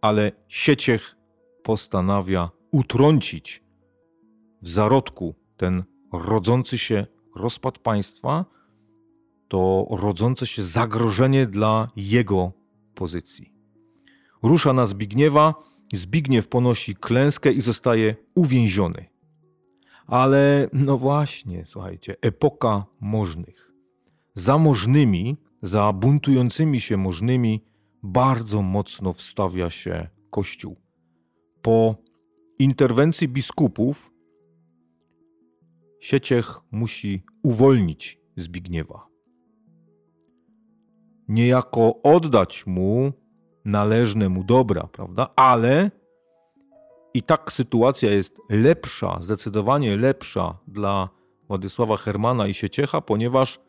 ale 0.00 0.32
Sieciech 0.48 1.16
postanawia 1.62 2.50
utrącić 2.74 3.62
w 4.62 4.68
zarodku 4.68 5.34
ten 5.56 5.84
rodzący 6.12 6.78
się 6.78 7.06
rozpad 7.36 7.78
państwa, 7.78 8.44
to 9.48 9.86
rodzące 9.90 10.46
się 10.46 10.62
zagrożenie 10.62 11.46
dla 11.46 11.88
jego 11.96 12.52
pozycji. 12.94 13.52
Rusza 14.42 14.72
na 14.72 14.86
Zbigniewa, 14.86 15.54
Zbigniew 15.94 16.48
ponosi 16.48 16.96
klęskę 16.96 17.52
i 17.52 17.60
zostaje 17.60 18.16
uwięziony. 18.34 19.06
Ale 20.06 20.68
no 20.72 20.98
właśnie, 20.98 21.64
słuchajcie, 21.66 22.16
epoka 22.22 22.84
możnych. 23.00 23.72
Za 24.34 24.58
możnymi, 24.58 25.36
za 25.62 25.92
buntującymi 25.92 26.80
się 26.80 26.96
możnymi 26.96 27.64
bardzo 28.02 28.62
mocno 28.62 29.12
wstawia 29.12 29.70
się 29.70 30.08
Kościół. 30.30 30.76
Po 31.62 32.03
interwencji 32.58 33.28
biskupów 33.28 34.10
Sieciech 36.00 36.60
musi 36.70 37.22
uwolnić 37.42 38.20
Zbigniewa. 38.36 39.06
Niejako 41.28 42.02
oddać 42.02 42.66
mu 42.66 43.12
należne 43.64 44.28
mu 44.28 44.44
dobra, 44.44 44.86
prawda? 44.92 45.28
Ale 45.36 45.90
i 47.14 47.22
tak 47.22 47.52
sytuacja 47.52 48.10
jest 48.10 48.40
lepsza, 48.50 49.18
zdecydowanie 49.20 49.96
lepsza 49.96 50.58
dla 50.68 51.08
Władysława 51.48 51.96
Hermana 51.96 52.46
i 52.46 52.54
Sieciecha, 52.54 53.00
ponieważ 53.00 53.60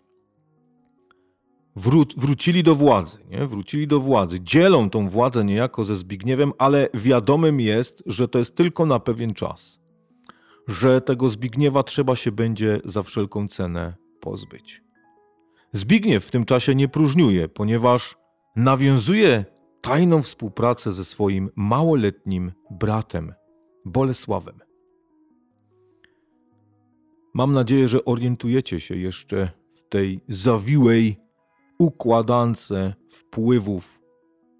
wró 1.75 2.03
wrócili 2.17 2.63
do 2.63 2.75
władzy, 2.75 3.17
nie? 3.29 3.47
wrócili 3.47 3.87
do 3.87 3.99
władzy. 3.99 4.39
Dzielą 4.41 4.89
tą 4.89 5.09
władzę 5.09 5.45
niejako 5.45 5.83
ze 5.83 5.95
Zbigniewem, 5.95 6.51
ale 6.57 6.89
wiadomym 6.93 7.59
jest, 7.59 8.03
że 8.05 8.27
to 8.27 8.39
jest 8.39 8.55
tylko 8.55 8.85
na 8.85 8.99
pewien 8.99 9.33
czas. 9.33 9.79
Że 10.67 11.01
tego 11.01 11.29
Zbigniewa 11.29 11.83
trzeba 11.83 12.15
się 12.15 12.31
będzie 12.31 12.81
za 12.85 13.03
wszelką 13.03 13.47
cenę 13.47 13.95
pozbyć. 14.19 14.83
Zbigniew 15.73 16.25
w 16.25 16.31
tym 16.31 16.45
czasie 16.45 16.75
nie 16.75 16.87
próżniuje, 16.87 17.49
ponieważ 17.49 18.15
nawiązuje 18.55 19.45
tajną 19.81 20.21
współpracę 20.21 20.91
ze 20.91 21.05
swoim 21.05 21.49
małoletnim 21.55 22.51
bratem 22.71 23.33
Bolesławem. 23.85 24.59
Mam 27.33 27.53
nadzieję, 27.53 27.87
że 27.87 28.05
orientujecie 28.05 28.79
się 28.79 28.95
jeszcze 28.95 29.49
w 29.73 29.89
tej 29.89 30.21
zawiłej 30.27 31.24
układance 31.79 32.73
wpływów, 33.09 34.01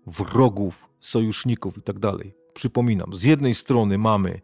wrogów, 0.08 0.90
sojuszników 1.00 1.78
itd. 1.78 2.12
Tak 2.12 2.28
Przypominam, 2.54 3.16
z 3.16 3.24
jednej 3.24 3.56
strony 3.56 3.98
mamy 3.98 4.42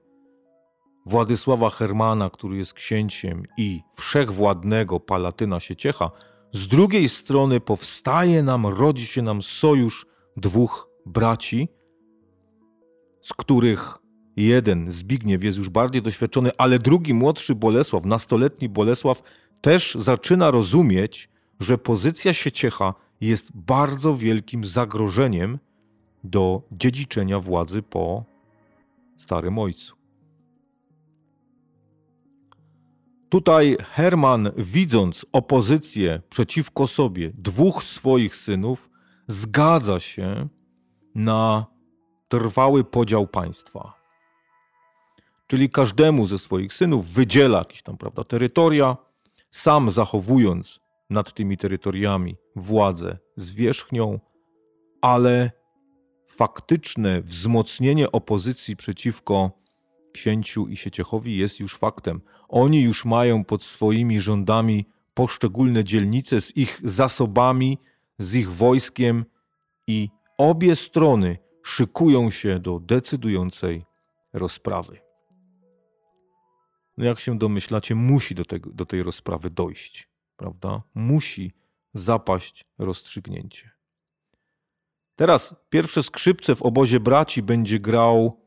Władysława 1.06 1.70
Hermana, 1.70 2.30
który 2.30 2.58
jest 2.58 2.74
księciem 2.74 3.44
i 3.58 3.82
wszechwładnego 3.96 5.00
Palatyna 5.00 5.60
Sieciecha, 5.60 6.12
z 6.52 6.68
drugiej 6.68 7.10
strony 7.10 7.60
powstaje 7.60 8.44
nam, 8.44 8.66
rodzi 8.66 9.06
się 9.06 9.22
nam 9.22 9.42
sojusz 9.42 10.06
dwóch 10.38 10.90
braci, 11.06 11.68
z 13.22 13.34
których 13.34 13.98
jeden, 14.36 14.92
Zbigniew, 14.92 15.44
jest 15.44 15.58
już 15.58 15.70
bardziej 15.70 16.02
doświadczony, 16.02 16.52
ale 16.58 16.80
drugi, 16.80 17.14
młodszy 17.14 17.56
Bolesław, 17.56 18.06
nastoletni 18.06 18.70
Bolesław, 18.70 19.24
też 19.62 19.96
zaczyna 19.96 20.52
rozumieć, 20.52 21.30
że 21.62 21.78
pozycja 21.78 22.34
Sieciecha 22.34 22.94
jest 23.22 23.52
bardzo 23.56 24.16
wielkim 24.16 24.66
zagrożeniem 24.66 25.60
do 26.24 26.62
dziedziczenia 26.72 27.40
władzy 27.40 27.82
po 27.82 28.24
starym 29.18 29.60
ojcu. 29.60 29.96
Tutaj 33.30 33.78
Herman, 33.80 34.52
widząc 34.58 35.26
opozycję 35.32 36.22
przeciwko 36.30 36.88
sobie 36.88 37.32
dwóch 37.34 37.84
swoich 37.84 38.36
synów, 38.36 38.90
zgadza 39.28 40.00
się 40.00 40.48
na 41.16 41.66
trwały 42.28 42.84
podział 42.84 43.28
państwa. 43.28 43.94
Czyli 45.48 45.70
każdemu 45.70 46.26
ze 46.26 46.40
swoich 46.40 46.74
synów 46.74 47.10
wydziela 47.10 47.58
jakieś 47.58 47.82
tam 47.82 47.98
prawda, 47.98 48.24
terytoria, 48.24 48.98
sam 49.52 49.90
zachowując 49.90 50.80
nad 51.12 51.34
tymi 51.34 51.58
terytoriami 51.58 52.38
władzę 52.56 53.18
zwierzchnią, 53.36 54.20
ale 55.02 55.52
faktyczne 56.28 57.22
wzmocnienie 57.22 58.12
opozycji 58.12 58.76
przeciwko 58.76 59.52
księciu 60.14 60.68
i 60.68 60.78
Sieciechowi 60.78 61.38
jest 61.38 61.60
już 61.60 61.78
faktem. 61.78 62.22
Oni 62.50 62.82
już 62.82 63.06
mają 63.06 63.44
pod 63.44 63.64
swoimi 63.64 64.20
rządami 64.20 64.86
poszczególne 65.14 65.84
dzielnice 65.84 66.42
z 66.42 66.58
ich 66.58 66.82
zasobami, 66.84 67.78
z 68.20 68.36
ich 68.36 68.52
wojskiem 68.52 69.26
i 69.88 70.10
obie 70.38 70.76
strony 70.76 71.38
szykują 71.64 72.32
się 72.32 72.60
do 72.60 72.80
decydującej 72.80 73.86
rozprawy. 74.34 75.00
No 76.98 77.06
jak 77.06 77.20
się 77.20 77.38
domyślacie, 77.38 77.96
musi 77.96 78.36
do, 78.36 78.46
tego, 78.46 78.74
do 78.74 78.86
tej 78.86 79.04
rozprawy 79.04 79.50
dojść, 79.50 80.11
prawda? 80.42 80.82
Musi 80.96 81.54
zapaść 81.94 82.66
rozstrzygnięcie. 82.78 83.72
Teraz 85.16 85.56
pierwsze 85.70 86.04
skrzypce 86.04 86.56
w 86.56 86.62
obozie 86.62 87.00
braci 87.00 87.44
będzie 87.44 87.80
grał 87.80 88.42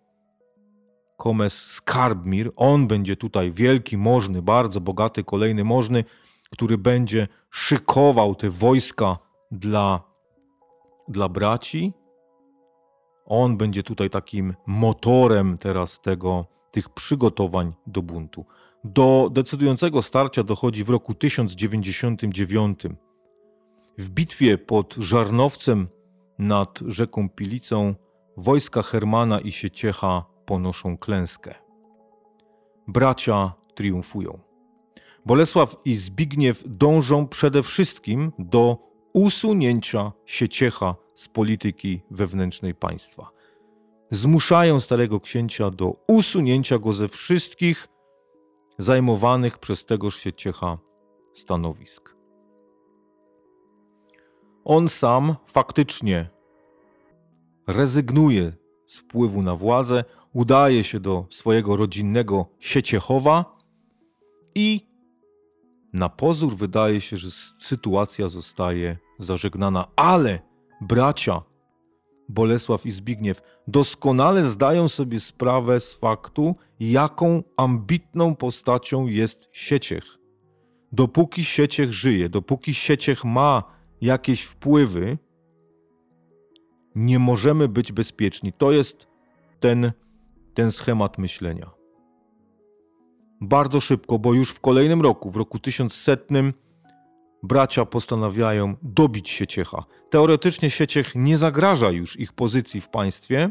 Komes 1.16 1.54
Skarbmir. 1.54 2.52
On 2.57 2.87
będzie 2.87 3.16
tutaj 3.16 3.52
wielki, 3.52 3.96
możny, 3.96 4.42
bardzo 4.42 4.80
bogaty, 4.80 5.24
kolejny 5.24 5.64
możny, 5.64 6.04
który 6.50 6.78
będzie 6.78 7.28
szykował 7.50 8.35
te 8.35 8.50
wojska 8.50 9.18
dla, 9.50 10.02
dla 11.09 11.28
braci. 11.28 11.92
On 13.24 13.57
będzie 13.57 13.83
tutaj 13.83 14.11
takim 14.11 14.54
motorem 14.66 15.59
teraz 15.59 16.00
tego, 16.00 16.46
tych 16.70 16.88
przygotowań 16.88 17.72
do 17.87 18.02
buntu. 18.02 18.44
Do 18.85 19.29
decydującego 19.33 20.03
starcia 20.03 20.42
dochodzi 20.42 20.85
w 20.85 20.88
roku 20.88 21.14
1099. 21.14 22.81
W 23.99 24.09
bitwie 24.09 24.59
pod 24.59 24.94
Żarnowcem 24.94 25.88
nad 26.38 26.79
rzeką 26.87 27.29
Pilicą 27.29 27.94
wojska 28.37 28.83
Hermana 28.83 29.40
i 29.40 29.53
Sieciecha 29.53 30.25
ponoszą 30.47 30.99
klęskę. 30.99 31.55
Bracia 32.88 33.53
triumfują. 33.75 34.38
Bolesław 35.27 35.77
i 35.85 35.97
Zbigniew 35.97 36.62
dążą 36.66 37.29
przede 37.29 37.62
wszystkim 37.62 38.33
do 38.38 38.79
usunięcia 39.12 40.12
Sieciecha 40.27 40.94
z 41.14 41.29
polityki 41.29 42.03
wewnętrznej 42.11 42.75
państwa. 42.75 43.31
Zmuszają 44.11 44.81
starego 44.81 45.20
księcia 45.20 45.70
do 45.70 45.97
usunięcia 46.09 46.79
go 46.79 46.92
ze 46.92 47.09
wszystkich 47.09 47.93
zajmowanych 48.79 49.59
przez 49.59 49.85
tegoż 49.85 50.17
Sieciecha 50.17 50.79
stanowisk. 51.35 52.15
On 54.65 54.89
sam 54.89 55.37
faktycznie 55.47 56.31
rezygnuje 57.67 58.53
z 58.87 58.99
wpływu 58.99 59.43
na 59.43 59.57
władzę, 59.57 60.05
udaje 60.33 60.85
się 60.85 61.01
do 61.01 61.27
swojego 61.31 61.77
rodzinnego 61.77 62.47
Sieciechowa 62.59 63.59
i 64.55 64.95
na 65.93 66.09
pozór 66.09 66.57
wydaje 66.57 67.01
się, 67.01 67.17
że 67.17 67.29
sytuacja 67.61 68.29
zostaje 68.29 68.99
zażegnana, 69.19 69.87
ale 69.97 70.39
bracia 70.81 71.43
Bolesław 72.29 72.87
i 72.87 72.93
Zbigniew 72.93 73.43
doskonale 73.69 74.45
zdają 74.45 74.89
sobie 74.89 75.21
sprawę 75.21 75.81
z 75.81 75.93
faktu, 75.93 76.57
jaką 76.81 77.43
ambitną 77.57 78.37
postacią 78.37 79.07
jest 79.07 79.49
Sieciech. 79.53 80.19
Dopóki 80.93 81.45
Sieciech 81.45 81.93
żyje, 81.93 82.29
dopóki 82.29 82.75
Sieciech 82.75 83.25
ma 83.25 83.63
jakieś 84.01 84.43
wpływy, 84.43 85.19
nie 86.95 87.19
możemy 87.19 87.69
być 87.69 87.93
bezpieczni. 87.93 88.53
To 88.53 88.73
jest 88.73 89.07
ten, 89.61 89.93
ten 90.55 90.73
schemat 90.73 91.19
myślenia. 91.19 91.71
Bardzo 93.41 93.81
szybko, 93.81 94.19
bo 94.19 94.35
już 94.35 94.51
w 94.51 94.61
kolejnym 94.61 95.03
roku, 95.03 95.31
w 95.31 95.37
roku 95.37 95.59
1100, 95.59 96.25
bracia 97.44 97.85
postanawiają 97.85 98.76
dobić 98.83 99.30
Sieciecha. 99.30 99.85
Teoretycznie 100.11 100.70
Sieciech 100.70 101.14
nie 101.14 101.38
zagraża 101.38 101.90
już 101.90 102.20
ich 102.20 102.33
pozycji 102.33 102.80
w 102.80 102.88
państwie, 102.88 103.50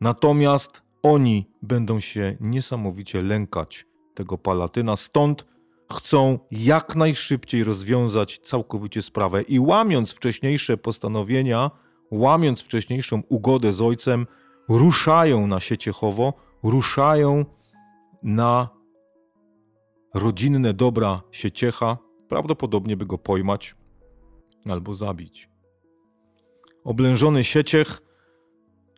natomiast 0.00 0.82
oni 1.02 1.50
będą 1.62 2.00
się 2.00 2.36
niesamowicie 2.40 3.22
lękać 3.22 3.86
tego 4.14 4.38
Palatyna, 4.38 4.96
stąd 4.96 5.46
chcą 5.92 6.38
jak 6.50 6.96
najszybciej 6.96 7.64
rozwiązać 7.64 8.38
całkowicie 8.44 9.02
sprawę 9.02 9.42
i 9.42 9.60
łamiąc 9.60 10.12
wcześniejsze 10.12 10.76
postanowienia, 10.76 11.70
łamiąc 12.10 12.62
wcześniejszą 12.62 13.22
ugodę 13.28 13.72
z 13.72 13.80
ojcem, 13.80 14.26
ruszają 14.68 15.46
na 15.46 15.60
Sieciechowo, 15.60 16.32
ruszają 16.62 17.44
na 18.22 18.68
rodzinne 20.14 20.74
dobra 20.74 21.22
Sieciecha, 21.30 22.07
prawdopodobnie 22.28 22.96
by 22.96 23.06
go 23.06 23.18
pojmać 23.18 23.76
albo 24.70 24.94
zabić. 24.94 25.48
Oblężony 26.84 27.44
Sieciech 27.44 28.02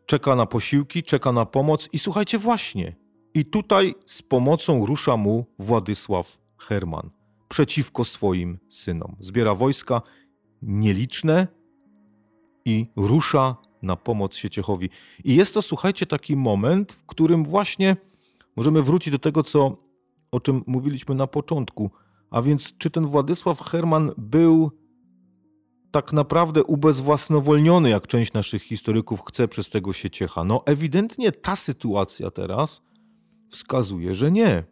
czeka 0.06 0.36
na 0.36 0.46
posiłki, 0.46 1.02
czeka 1.02 1.32
na 1.32 1.46
pomoc 1.46 1.88
i 1.92 1.98
słuchajcie 1.98 2.38
właśnie, 2.38 2.96
i 3.34 3.44
tutaj 3.44 3.94
z 4.06 4.22
pomocą 4.22 4.86
rusza 4.86 5.16
mu 5.16 5.46
Władysław 5.58 6.38
Herman 6.58 7.10
przeciwko 7.48 8.04
swoim 8.04 8.58
synom. 8.68 9.16
Zbiera 9.20 9.54
wojska 9.54 10.02
nieliczne 10.62 11.46
i 12.64 12.86
rusza 12.96 13.56
na 13.82 13.96
pomoc 13.96 14.36
Sieciechowi. 14.36 14.90
I 15.24 15.34
jest 15.34 15.54
to, 15.54 15.62
słuchajcie, 15.62 16.06
taki 16.06 16.36
moment, 16.36 16.92
w 16.92 17.06
którym 17.06 17.44
właśnie 17.44 17.96
możemy 18.56 18.82
wrócić 18.82 19.12
do 19.12 19.18
tego, 19.18 19.42
co, 19.42 19.72
o 20.30 20.40
czym 20.40 20.62
mówiliśmy 20.66 21.14
na 21.14 21.26
początku. 21.26 21.90
A 22.30 22.42
więc, 22.42 22.72
czy 22.78 22.90
ten 22.90 23.06
Władysław 23.06 23.60
Herman 23.60 24.10
był 24.18 24.70
tak 25.90 26.12
naprawdę 26.12 26.64
ubezwłasnowolniony, 26.64 27.90
jak 27.90 28.06
część 28.06 28.32
naszych 28.32 28.62
historyków 28.62 29.20
chce 29.26 29.48
przez 29.48 29.68
tego 29.68 29.92
Sieciecha? 29.92 30.44
No, 30.44 30.62
ewidentnie 30.66 31.32
ta 31.32 31.56
sytuacja 31.56 32.30
teraz 32.30 32.82
wskazuje, 33.50 34.14
że 34.14 34.30
nie. 34.30 34.64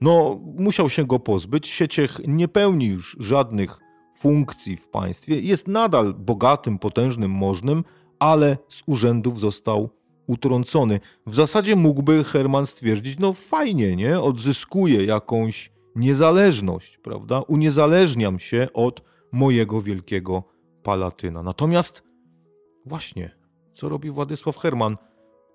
No, 0.00 0.40
musiał 0.58 0.90
się 0.90 1.06
go 1.06 1.18
pozbyć. 1.18 1.68
Sieciech 1.68 2.20
nie 2.28 2.48
pełni 2.48 2.86
już 2.86 3.16
żadnych 3.20 3.78
funkcji 4.16 4.76
w 4.76 4.88
państwie. 4.88 5.40
Jest 5.40 5.68
nadal 5.68 6.14
bogatym, 6.14 6.78
potężnym, 6.78 7.30
możnym, 7.30 7.84
ale 8.18 8.58
z 8.68 8.82
urzędów 8.86 9.40
został 9.40 9.90
utrącony. 10.26 11.00
W 11.26 11.34
zasadzie 11.34 11.76
mógłby 11.76 12.24
Herman 12.24 12.66
stwierdzić, 12.66 13.18
no 13.18 13.32
fajnie, 13.32 13.96
nie? 13.96 14.20
Odzyskuję 14.20 15.04
jakąś 15.04 15.72
niezależność, 15.96 16.98
prawda? 16.98 17.40
Uniezależniam 17.40 18.38
się 18.38 18.68
od 18.74 19.02
mojego 19.32 19.82
wielkiego 19.82 20.44
palatyna. 20.82 21.42
Natomiast 21.42 22.02
właśnie, 22.86 23.30
co 23.74 23.88
robi 23.88 24.10
Władysław 24.10 24.58
Herman? 24.58 24.96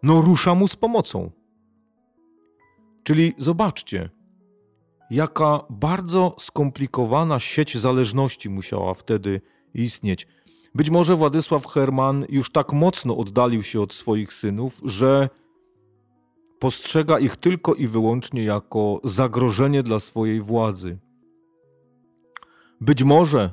No 0.04 0.22
rusza 0.22 0.56
mu 0.56 0.68
z 0.68 0.76
pomocą. 0.76 1.32
Czyli 3.04 3.34
zobaczcie, 3.38 4.10
jaka 5.10 5.66
bardzo 5.70 6.36
skomplikowana 6.40 7.40
sieć 7.40 7.78
zależności 7.78 8.50
musiała 8.50 8.94
wtedy 8.94 9.42
istnieć. 9.74 10.28
Być 10.76 10.90
może 10.90 11.16
Władysław 11.16 11.68
Herman 11.68 12.26
już 12.30 12.52
tak 12.52 12.74
mocno 12.74 13.18
oddalił 13.18 13.64
się 13.64 13.82
od 13.82 13.94
swoich 13.94 14.34
synów, 14.34 14.82
że 14.84 15.30
postrzega 16.60 17.20
ich 17.20 17.36
tylko 17.36 17.74
i 17.74 17.88
wyłącznie 17.88 18.44
jako 18.44 19.02
zagrożenie 19.04 19.84
dla 19.84 20.00
swojej 20.00 20.42
władzy. 20.42 20.98
Być 22.82 23.04
może 23.04 23.52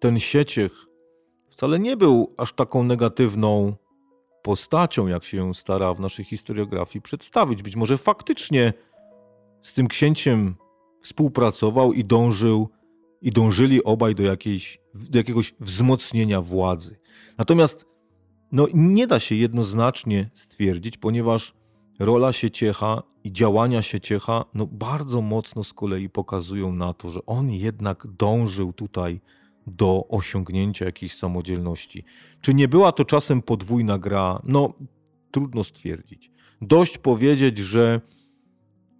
ten 0.00 0.20
Sieciech 0.20 0.86
wcale 1.48 1.78
nie 1.78 1.96
był 1.96 2.34
aż 2.36 2.52
taką 2.52 2.84
negatywną 2.84 3.74
postacią, 4.42 5.06
jak 5.06 5.24
się 5.24 5.36
ją 5.36 5.54
stara 5.54 5.94
w 5.94 6.00
naszej 6.00 6.24
historiografii 6.24 7.02
przedstawić. 7.02 7.62
Być 7.62 7.76
może 7.76 7.98
faktycznie 7.98 8.72
z 9.62 9.72
tym 9.72 9.88
księciem 9.88 10.54
współpracował 11.00 11.92
i 11.92 12.04
dążył, 12.04 12.68
i 13.22 13.32
dążyli 13.32 13.84
obaj 13.84 14.14
do, 14.14 14.22
jakiejś, 14.22 14.78
do 14.94 15.18
jakiegoś 15.18 15.54
wzmocnienia 15.60 16.40
władzy. 16.40 16.96
Natomiast 17.38 17.86
no, 18.52 18.66
nie 18.74 19.06
da 19.06 19.20
się 19.20 19.34
jednoznacznie 19.34 20.30
stwierdzić, 20.34 20.96
ponieważ 20.96 21.54
rola 21.98 22.32
Sieciecha 22.32 23.02
i 23.24 23.32
działania 23.32 23.82
Sieciecha 23.82 24.44
no, 24.54 24.66
bardzo 24.66 25.20
mocno 25.20 25.64
z 25.64 25.72
kolei 25.72 26.08
pokazują 26.08 26.72
na 26.72 26.92
to, 26.92 27.10
że 27.10 27.26
on 27.26 27.50
jednak 27.50 28.06
dążył 28.06 28.72
tutaj 28.72 29.20
do 29.66 30.08
osiągnięcia 30.08 30.84
jakiejś 30.84 31.16
samodzielności. 31.16 32.04
Czy 32.40 32.54
nie 32.54 32.68
była 32.68 32.92
to 32.92 33.04
czasem 33.04 33.42
podwójna 33.42 33.98
gra? 33.98 34.40
No, 34.44 34.72
trudno 35.30 35.64
stwierdzić. 35.64 36.30
Dość 36.62 36.98
powiedzieć, 36.98 37.58
że 37.58 38.00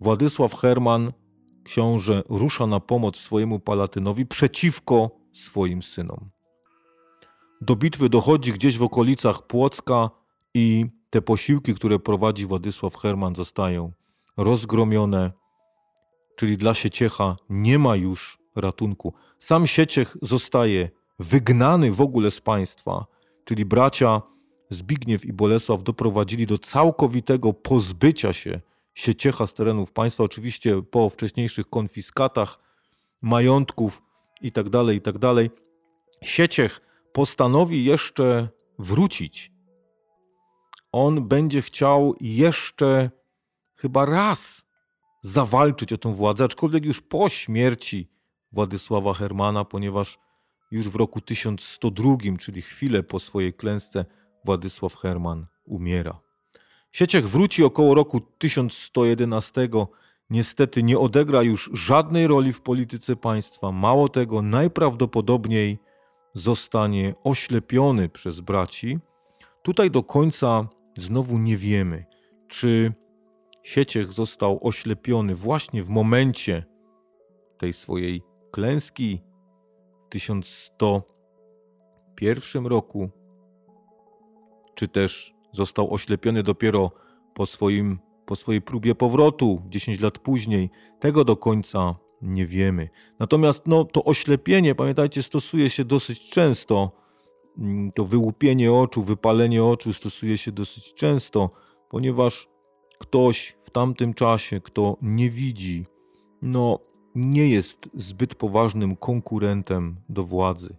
Władysław 0.01 0.55
Herman, 0.55 1.13
książę, 1.65 2.23
rusza 2.29 2.67
na 2.67 2.81
pomoc 2.81 3.17
swojemu 3.17 3.61
Palatynowi 3.61 4.27
przeciwko 4.27 5.11
swoim 5.33 5.83
synom. 5.83 6.31
Do 7.61 7.77
bitwy 7.77 8.09
dochodzi 8.09 8.53
gdzieś 8.53 8.79
w 8.79 8.83
okolicach 8.83 9.47
Płocka 9.47 10.11
i 10.55 10.87
te 11.15 11.23
posiłki, 11.23 11.75
które 11.75 11.99
prowadzi 11.99 12.47
Władysław 12.47 12.97
Herman, 12.97 13.35
zostają 13.35 13.93
rozgromione, 14.37 15.33
czyli 16.37 16.59
dla 16.59 16.75
Sieciecha 16.75 17.37
nie 17.49 17.79
ma 17.79 17.97
już 17.97 18.39
ratunku. 18.57 19.15
Sam 19.39 19.67
Sieciech 19.67 20.17
zostaje 20.23 20.91
wygnany 21.19 21.93
w 21.93 22.01
ogóle 22.01 22.31
z 22.31 22.41
państwa, 22.41 23.07
czyli 23.45 23.65
bracia 23.65 24.23
Zbigniew 24.71 25.25
i 25.25 25.33
Bolesław 25.33 25.83
doprowadzili 25.83 26.47
do 26.47 26.59
całkowitego 26.59 27.53
pozbycia 27.53 28.33
się 28.33 28.61
Sieciecha 28.95 29.47
z 29.47 29.55
terenów 29.55 29.93
państwa, 29.93 30.25
oczywiście 30.25 30.83
po 30.83 31.11
wcześniejszych 31.11 31.71
konfiskatach 31.71 32.59
majątków 33.23 34.03
itd., 34.43 34.71
tak 34.71 34.95
itd. 34.95 35.35
Tak 35.35 35.51
Sieciech 36.23 36.81
postanowi 37.13 37.85
jeszcze 37.85 38.49
wrócić. 38.79 39.54
On 40.97 41.29
będzie 41.29 41.63
chciał 41.63 42.15
jeszcze 42.21 43.11
chyba 43.75 44.07
raz 44.07 44.67
zawalczyć 45.23 45.93
o 45.93 45.99
tę 45.99 46.15
władzę, 46.15 46.45
aczkolwiek 46.45 46.85
już 46.85 47.01
po 47.01 47.29
śmierci 47.29 48.09
Władysława 48.53 49.15
Hermana, 49.15 49.65
ponieważ 49.65 50.19
już 50.71 50.89
w 50.89 50.95
roku 50.95 51.21
1102, 51.21 52.17
czyli 52.39 52.63
chwilę 52.63 53.03
po 53.03 53.21
swojej 53.21 53.55
klęsce, 53.55 54.05
Władysław 54.45 54.97
Herman 54.97 55.47
umiera. 55.65 56.21
Sieciech 56.93 57.29
wróci 57.29 57.65
około 57.65 57.95
roku 57.95 58.21
1111. 58.21 59.69
Niestety 60.31 60.83
nie 60.83 60.99
odegra 60.99 61.43
już 61.43 61.71
żadnej 61.73 62.27
roli 62.27 62.53
w 62.53 62.61
polityce 62.61 63.17
państwa. 63.17 63.73
Mało 63.73 64.09
tego, 64.09 64.43
najprawdopodobniej 64.43 65.79
zostanie 66.35 67.15
oślepiony 67.25 68.09
przez 68.09 68.41
braci. 68.41 68.99
Tutaj 69.63 69.91
do 69.91 70.03
końca 70.03 70.69
znowu 70.97 71.39
nie 71.39 71.57
wiemy, 71.57 72.05
czy 72.49 72.93
Sieciech 73.65 74.13
został 74.13 74.59
oślepiony 74.63 75.35
właśnie 75.35 75.83
w 75.83 75.89
momencie 75.89 76.65
tej 77.59 77.73
swojej 77.73 78.23
klęski 78.51 79.23
w 80.07 80.09
1101 80.09 82.67
roku, 82.67 83.11
czy 84.75 84.89
też 84.89 85.35
został 85.53 85.95
oślepiony 85.95 86.43
dopiero 86.43 86.91
po, 87.35 87.47
swoim, 87.47 87.99
po 88.27 88.37
swojej 88.37 88.63
próbie 88.63 88.95
powrotu 88.95 89.63
10 89.69 90.01
lat 90.01 90.19
później. 90.19 90.71
Tego 91.01 91.25
do 91.25 91.37
końca 91.37 91.95
nie 92.23 92.47
wiemy. 92.47 92.89
Natomiast 93.19 93.67
no, 93.67 93.85
to 93.85 94.05
oślepienie, 94.05 94.75
pamiętajcie, 94.75 95.23
stosuje 95.23 95.71
się 95.71 95.85
dosyć 95.85 96.31
często. 96.31 97.04
Mm, 97.59 97.93
to 97.93 98.05
wyłupienie 98.05 98.73
oczu, 98.73 99.03
wypalenie 99.03 99.65
oczu 99.65 99.93
stosuje 99.93 100.39
się 100.39 100.53
dosyć 100.53 100.95
często, 100.95 101.51
ponieważ 101.89 102.49
ktoś 102.99 103.57
w 103.63 103.71
tamtym 103.71 104.15
czasie, 104.15 104.61
kto 104.61 104.97
nie 105.03 105.31
widzi, 105.31 105.87
no 106.43 106.79
nie 107.15 107.49
jest 107.49 107.91
zbyt 107.95 108.35
poważnym 108.35 108.97
konkurentem 108.97 109.97
do 110.09 110.25
władzy. 110.25 110.77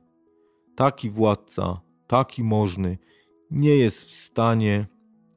Taki 0.75 1.09
władca, 1.09 1.81
taki 2.07 2.43
możny, 2.43 2.97
nie 3.51 3.75
jest 3.75 4.03
w 4.03 4.11
stanie 4.11 4.87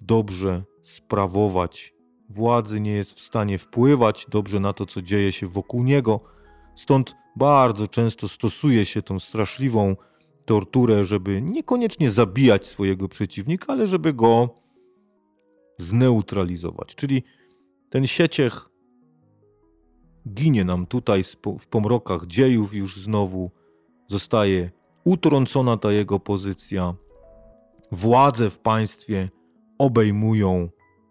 dobrze 0.01 0.65
sprawować 0.83 1.95
władzy, 2.29 2.81
nie 2.81 2.93
jest 2.93 3.15
w 3.15 3.21
stanie 3.21 3.59
wpływać 3.59 4.27
dobrze 4.31 4.61
na 4.61 4.73
to, 4.73 4.87
co 4.87 5.03
dzieje 5.03 5.33
się 5.33 5.47
wokół 5.47 5.85
niego. 5.85 6.21
Stąd 6.75 7.17
bardzo 7.37 7.89
często 7.89 8.29
stosuje 8.29 8.85
się 8.85 9.03
tą 9.03 9.21
straszliwą 9.21 9.97
torturę, 10.49 11.05
żeby 11.05 11.43
niekoniecznie 11.43 12.11
zabijać 12.11 12.67
swojego 12.67 13.09
przeciwnika, 13.09 13.73
ale 13.73 13.87
żeby 13.87 14.13
go 14.13 14.49
zneutralizować. 15.79 16.95
Czyli 16.95 17.23
ten 17.91 18.07
sieciech 18.07 18.69
ginie 20.29 20.65
nam 20.65 20.87
tutaj 20.87 21.23
w 21.61 21.67
pomrokach 21.67 22.27
dziejów 22.27 22.75
już 22.75 22.97
znowu, 22.97 23.51
zostaje 24.07 24.71
utrącona 25.05 25.77
ta 25.77 25.93
jego 25.93 26.21
pozycja. 26.21 26.95
Władzę 27.93 28.51
w 28.51 28.59
państwie 28.59 29.29
obejmują 29.79 30.69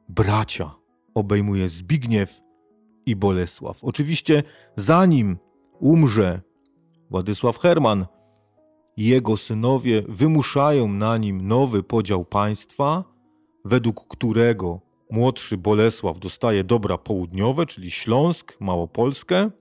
bracia, 0.10 0.72
obejmuje 1.14 1.70
Zbigniew 1.70 2.40
i 3.06 3.16
Bolesław. 3.16 3.84
Oczywiście 3.84 4.44
zanim 4.76 5.38
umrze 5.80 6.42
Władysław 7.10 7.60
Herman, 7.60 8.06
jego 8.98 9.38
synowie 9.38 10.04
wymuszają 10.08 10.88
na 10.88 11.18
nim 11.18 11.48
nowy 11.48 11.84
podział 11.84 12.26
państwa, 12.26 13.04
według 13.66 14.08
którego 14.08 14.80
młodszy 15.12 15.58
Bolesław 15.58 16.20
dostaje 16.20 16.64
dobra 16.64 16.98
południowe, 16.98 17.66
czyli 17.66 17.92
Śląsk, 17.92 18.58
Małopolskę, 18.60 19.52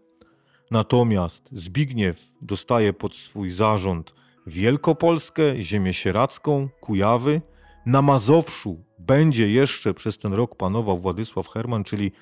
natomiast 0.70 1.49
Zbigniew 1.53 2.29
dostaje 2.42 2.92
pod 2.92 3.14
swój 3.14 3.51
zarząd 3.51 4.14
Wielkopolskę, 4.46 5.62
ziemię 5.62 5.92
sieradzką, 5.92 6.68
Kujawy. 6.81 7.40
Na 7.87 8.03
Mazowszu 8.03 8.85
będzie 8.99 9.49
jeszcze 9.49 9.94
przez 9.94 10.18
ten 10.18 10.33
rok 10.33 10.57
panował 10.57 10.99
Władysław 10.99 11.49
Herman, 11.49 11.85
czyli 11.85 12.12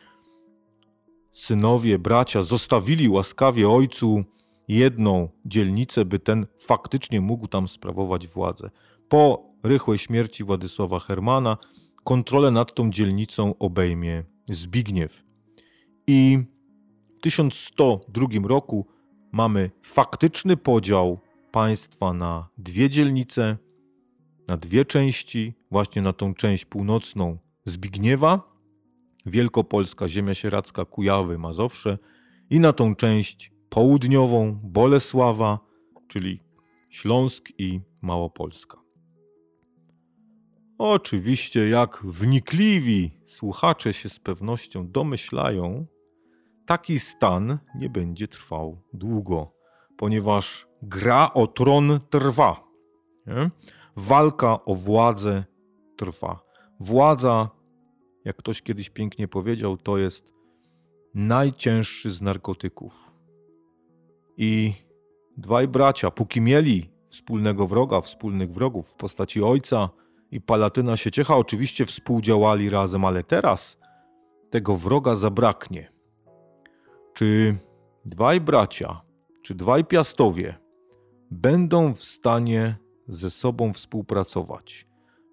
synowie, 1.32 1.98
bracia 1.98 2.42
zostawili 2.42 3.08
łaskawie 3.08 3.68
ojcu 3.68 4.24
jedną 4.68 5.28
dzielnicę, 5.44 6.04
by 6.04 6.18
ten 6.18 6.46
faktycznie 6.58 7.20
mógł 7.20 7.48
tam 7.48 7.68
sprawować 7.68 8.28
władzę. 8.28 8.70
Po 9.08 9.50
rychłej 9.62 9.98
śmierci 9.98 10.44
Władysława 10.44 10.98
Hermana 10.98 11.56
kontrolę 12.04 12.50
nad 12.50 12.74
tą 12.74 12.90
dzielnicą 12.90 13.58
obejmie 13.58 14.24
Zbigniew. 14.50 15.24
I 16.06 16.38
w 17.16 17.20
1102 17.20 18.48
roku 18.48 18.86
mamy 19.32 19.70
faktyczny 19.82 20.56
podział 20.56 21.18
państwa 21.52 22.12
na 22.12 22.48
dwie 22.58 22.90
dzielnice, 22.90 23.56
na 24.48 24.56
dwie 24.56 24.84
części, 24.84 25.54
właśnie 25.70 26.02
na 26.02 26.12
tą 26.12 26.34
część 26.34 26.64
północną 26.64 27.38
Zbigniewa, 27.64 28.54
Wielkopolska, 29.26 30.08
Ziemia 30.08 30.34
Sieradzka, 30.34 30.84
Kujawy, 30.84 31.38
Mazowsze 31.38 31.98
i 32.50 32.60
na 32.60 32.72
tą 32.72 32.94
część 32.94 33.53
południową 33.74 34.60
Bolesława, 34.62 35.58
czyli 36.08 36.40
Śląsk 36.90 37.48
i 37.58 37.80
Małopolska. 38.02 38.78
Oczywiście, 40.78 41.68
jak 41.68 42.02
wnikliwi 42.04 43.10
słuchacze 43.26 43.92
się 43.92 44.08
z 44.08 44.18
pewnością 44.18 44.90
domyślają, 44.90 45.86
taki 46.66 46.98
stan 46.98 47.58
nie 47.74 47.90
będzie 47.90 48.28
trwał 48.28 48.82
długo, 48.92 49.52
ponieważ 49.96 50.66
gra 50.82 51.30
o 51.34 51.46
tron 51.46 52.00
trwa. 52.10 52.68
Nie? 53.26 53.50
Walka 53.96 54.62
o 54.62 54.74
władzę 54.74 55.44
trwa. 55.96 56.40
Władza, 56.80 57.50
jak 58.24 58.36
ktoś 58.36 58.62
kiedyś 58.62 58.90
pięknie 58.90 59.28
powiedział, 59.28 59.76
to 59.76 59.98
jest 59.98 60.32
najcięższy 61.14 62.10
z 62.10 62.22
narkotyków. 62.22 63.13
I 64.36 64.72
dwaj 65.36 65.68
bracia, 65.68 66.10
póki 66.10 66.40
mieli 66.40 66.90
wspólnego 67.08 67.66
wroga, 67.66 68.00
wspólnych 68.00 68.52
wrogów 68.52 68.88
w 68.88 68.94
postaci 68.94 69.42
ojca 69.42 69.88
i 70.30 70.40
Palatyna 70.40 70.96
Sieciecha, 70.96 71.36
oczywiście 71.36 71.86
współdziałali 71.86 72.70
razem, 72.70 73.04
ale 73.04 73.24
teraz 73.24 73.78
tego 74.50 74.76
wroga 74.76 75.16
zabraknie. 75.16 75.92
Czy 77.12 77.56
dwaj 78.04 78.40
bracia, 78.40 79.00
czy 79.42 79.54
dwaj 79.54 79.84
piastowie 79.84 80.54
będą 81.30 81.94
w 81.94 82.02
stanie 82.02 82.76
ze 83.08 83.30
sobą 83.30 83.72
współpracować? 83.72 84.86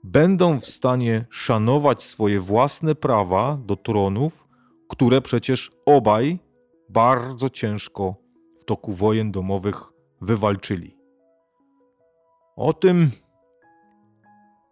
Będą 0.04 0.60
w 0.60 0.66
stanie 0.66 1.26
szanować 1.30 2.04
swoje 2.04 2.40
własne 2.40 2.96
prawa 2.96 3.58
do 3.66 3.76
tronów, 3.76 4.48
które 4.90 5.22
przecież 5.22 5.72
obaj 5.86 6.40
bardzo 6.90 7.50
ciężko 7.50 8.16
w 8.62 8.66
toku 8.66 8.94
wojen 8.94 9.32
domowych 9.32 9.94
wywalczyli. 10.22 10.98
O 12.56 12.74
tym 12.74 13.12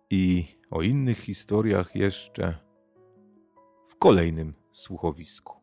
i 0.10 0.46
o 0.72 0.82
innych 0.82 1.20
historiach 1.20 1.96
jeszcze 1.96 2.58
w 3.88 3.96
kolejnym 3.96 4.54
słuchowisku. 4.72 5.59